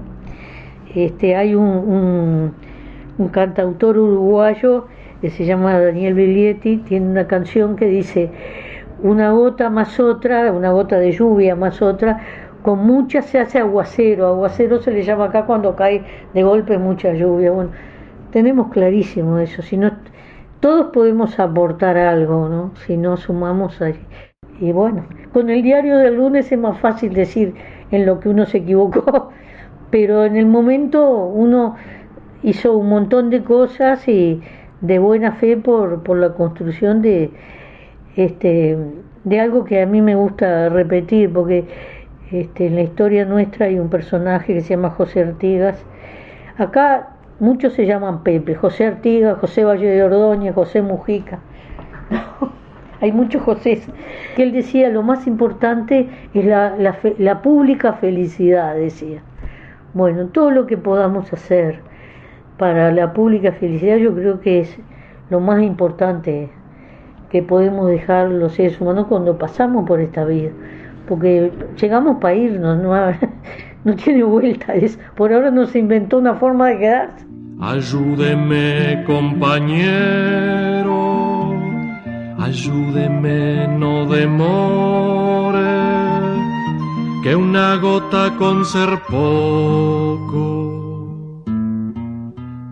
[0.93, 2.53] Este, hay un,
[3.17, 4.87] un, cantautor uruguayo
[5.21, 8.31] que se llama Daniel Biglietti, tiene una canción que dice
[9.01, 12.21] una gota más otra, una gota de lluvia más otra,
[12.61, 17.13] con mucha se hace aguacero, aguacero se le llama acá cuando cae de golpe mucha
[17.13, 17.51] lluvia.
[17.51, 17.71] Bueno,
[18.31, 19.91] tenemos clarísimo eso, si no
[20.59, 22.71] todos podemos aportar algo, ¿no?
[22.85, 23.99] Si no sumamos ahí.
[24.59, 27.53] Y bueno, con el diario del lunes es más fácil decir
[27.91, 29.29] en lo que uno se equivocó,
[29.91, 31.75] pero en el momento uno
[32.43, 34.41] hizo un montón de cosas y
[34.81, 37.31] de buena fe por, por la construcción de
[38.15, 38.77] este
[39.23, 41.65] de algo que a mí me gusta repetir porque
[42.31, 45.83] este, en la historia nuestra hay un personaje que se llama José Artigas.
[46.57, 51.39] Acá muchos se llaman Pepe José Artigas José Valle de Ordóñez José Mujica
[53.05, 53.81] hay muchos José
[54.35, 56.75] que él decía lo más importante es la,
[57.17, 59.21] la, pública felicidad decía
[59.93, 61.79] bueno todo lo que podamos hacer
[62.57, 64.77] para la pública felicidad yo creo que es
[65.29, 66.49] lo más importante
[67.29, 70.51] que podemos dejar los seres humanos cuando pasamos por esta vida.
[71.07, 72.93] Porque llegamos para irnos, no,
[73.83, 74.73] no tiene vuelta.
[74.73, 77.25] Es, por ahora no se inventó una forma de quedarse.
[77.59, 80.95] Ayúdeme, compañero,
[82.45, 85.59] ayúdeme, no demore,
[87.23, 90.65] que una gota con ser poco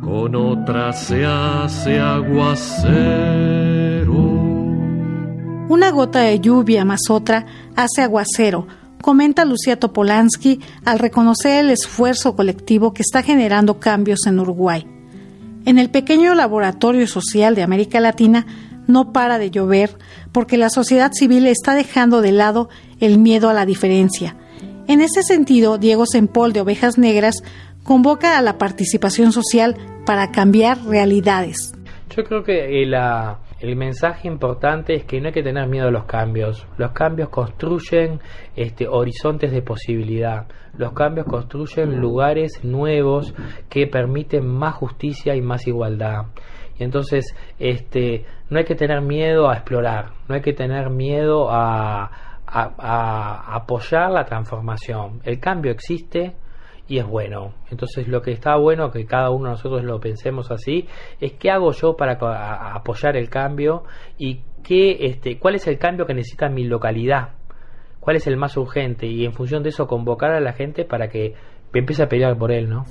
[0.01, 2.93] con otra se hace aguacero.
[5.69, 8.67] Una gota de lluvia más otra hace aguacero,
[9.01, 14.85] comenta Lucía Topolansky al reconocer el esfuerzo colectivo que está generando cambios en Uruguay.
[15.65, 18.45] En el pequeño laboratorio social de América Latina
[18.87, 19.97] no para de llover
[20.31, 22.69] porque la sociedad civil está dejando de lado
[22.99, 24.35] el miedo a la diferencia.
[24.87, 27.41] En ese sentido, Diego Sempol de Ovejas Negras
[27.83, 29.75] convoca a la participación social
[30.05, 31.73] para cambiar realidades.
[32.15, 32.91] Yo creo que eh,
[33.59, 36.67] el mensaje importante es que no hay que tener miedo a los cambios.
[36.77, 38.19] Los cambios construyen
[38.55, 40.47] este, horizontes de posibilidad.
[40.77, 43.33] Los cambios construyen lugares nuevos
[43.69, 46.25] que permiten más justicia y más igualdad.
[46.77, 51.49] Y entonces, este, no hay que tener miedo a explorar, no hay que tener miedo
[51.51, 52.09] a
[52.45, 55.21] apoyar la transformación.
[55.23, 56.35] El cambio existe,
[56.87, 57.53] y es bueno.
[57.71, 60.87] Entonces lo que está bueno que cada uno de nosotros lo pensemos así
[61.19, 62.17] es qué hago yo para
[62.75, 63.83] apoyar el cambio
[64.17, 67.29] y qué este cuál es el cambio que necesita mi localidad.
[67.99, 69.07] ¿Cuál es el más urgente?
[69.07, 71.35] Y en función de eso convocar a la gente para que
[71.73, 72.83] empiece a pelear por él, ¿no?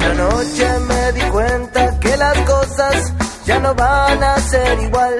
[0.00, 3.12] La otra noche me di cuenta que las cosas
[3.46, 5.14] ya no van a ser igual.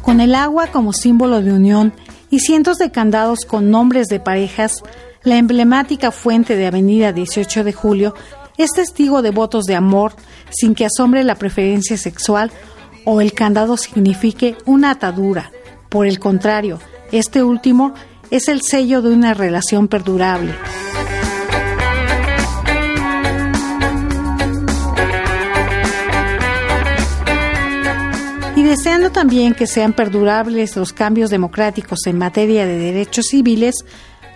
[0.00, 1.92] Con el agua como símbolo de unión
[2.30, 4.82] y cientos de candados con nombres de parejas,
[5.24, 8.14] la emblemática fuente de Avenida 18 de Julio
[8.58, 10.14] es testigo de votos de amor
[10.50, 12.52] sin que asombre la preferencia sexual
[13.04, 15.50] o el candado signifique una atadura.
[15.88, 16.78] Por el contrario,
[17.10, 17.94] este último
[18.30, 20.54] es el sello de una relación perdurable.
[28.72, 33.74] Deseando también que sean perdurables los cambios democráticos en materia de derechos civiles,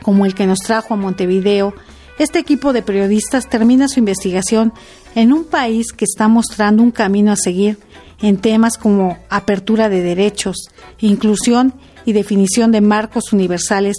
[0.03, 1.73] como el que nos trajo a Montevideo,
[2.19, 4.75] este equipo de periodistas termina su investigación
[5.15, 7.79] en un país que está mostrando un camino a seguir
[8.21, 10.69] en temas como apertura de derechos,
[10.99, 11.73] inclusión
[12.05, 13.97] y definición de marcos universales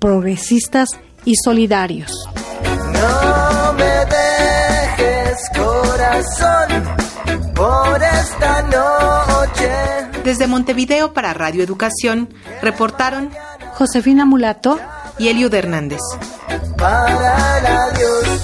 [0.00, 0.88] progresistas
[1.24, 2.10] y solidarios.
[2.92, 7.05] No me dejes, corazón
[7.54, 9.70] por esta noche.
[10.24, 12.28] Desde Montevideo para Radio Educación
[12.62, 13.30] reportaron
[13.74, 14.78] Josefina Mulato
[15.18, 16.00] y Eliud Hernández.
[16.76, 18.40] Para el adiós.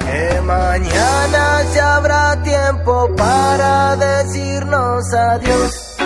[0.00, 5.96] Que mañana ya habrá tiempo para decirnos adiós.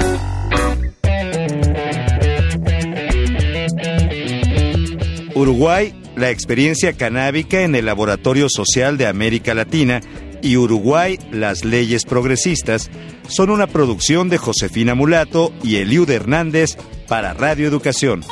[5.34, 10.00] Uruguay la experiencia canábica en el Laboratorio Social de América Latina
[10.42, 12.90] y Uruguay, las leyes progresistas,
[13.28, 16.76] son una producción de Josefina Mulato y Eliud Hernández
[17.08, 18.24] para Radio Educación.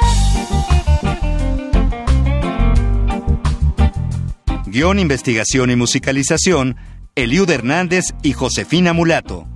[4.67, 6.77] Guión, investigación y musicalización,
[7.17, 9.47] Eliud Hernández y Josefina Mulato.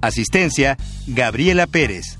[0.00, 2.18] Asistencia, Gabriela Pérez.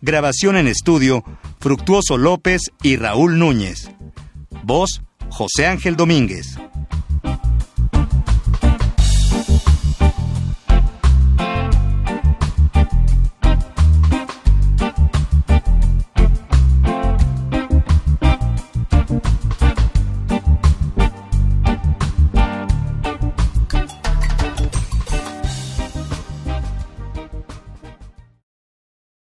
[0.00, 1.24] Grabación en estudio,
[1.60, 3.90] Fructuoso López y Raúl Núñez.
[4.62, 6.58] Voz, José Ángel Domínguez.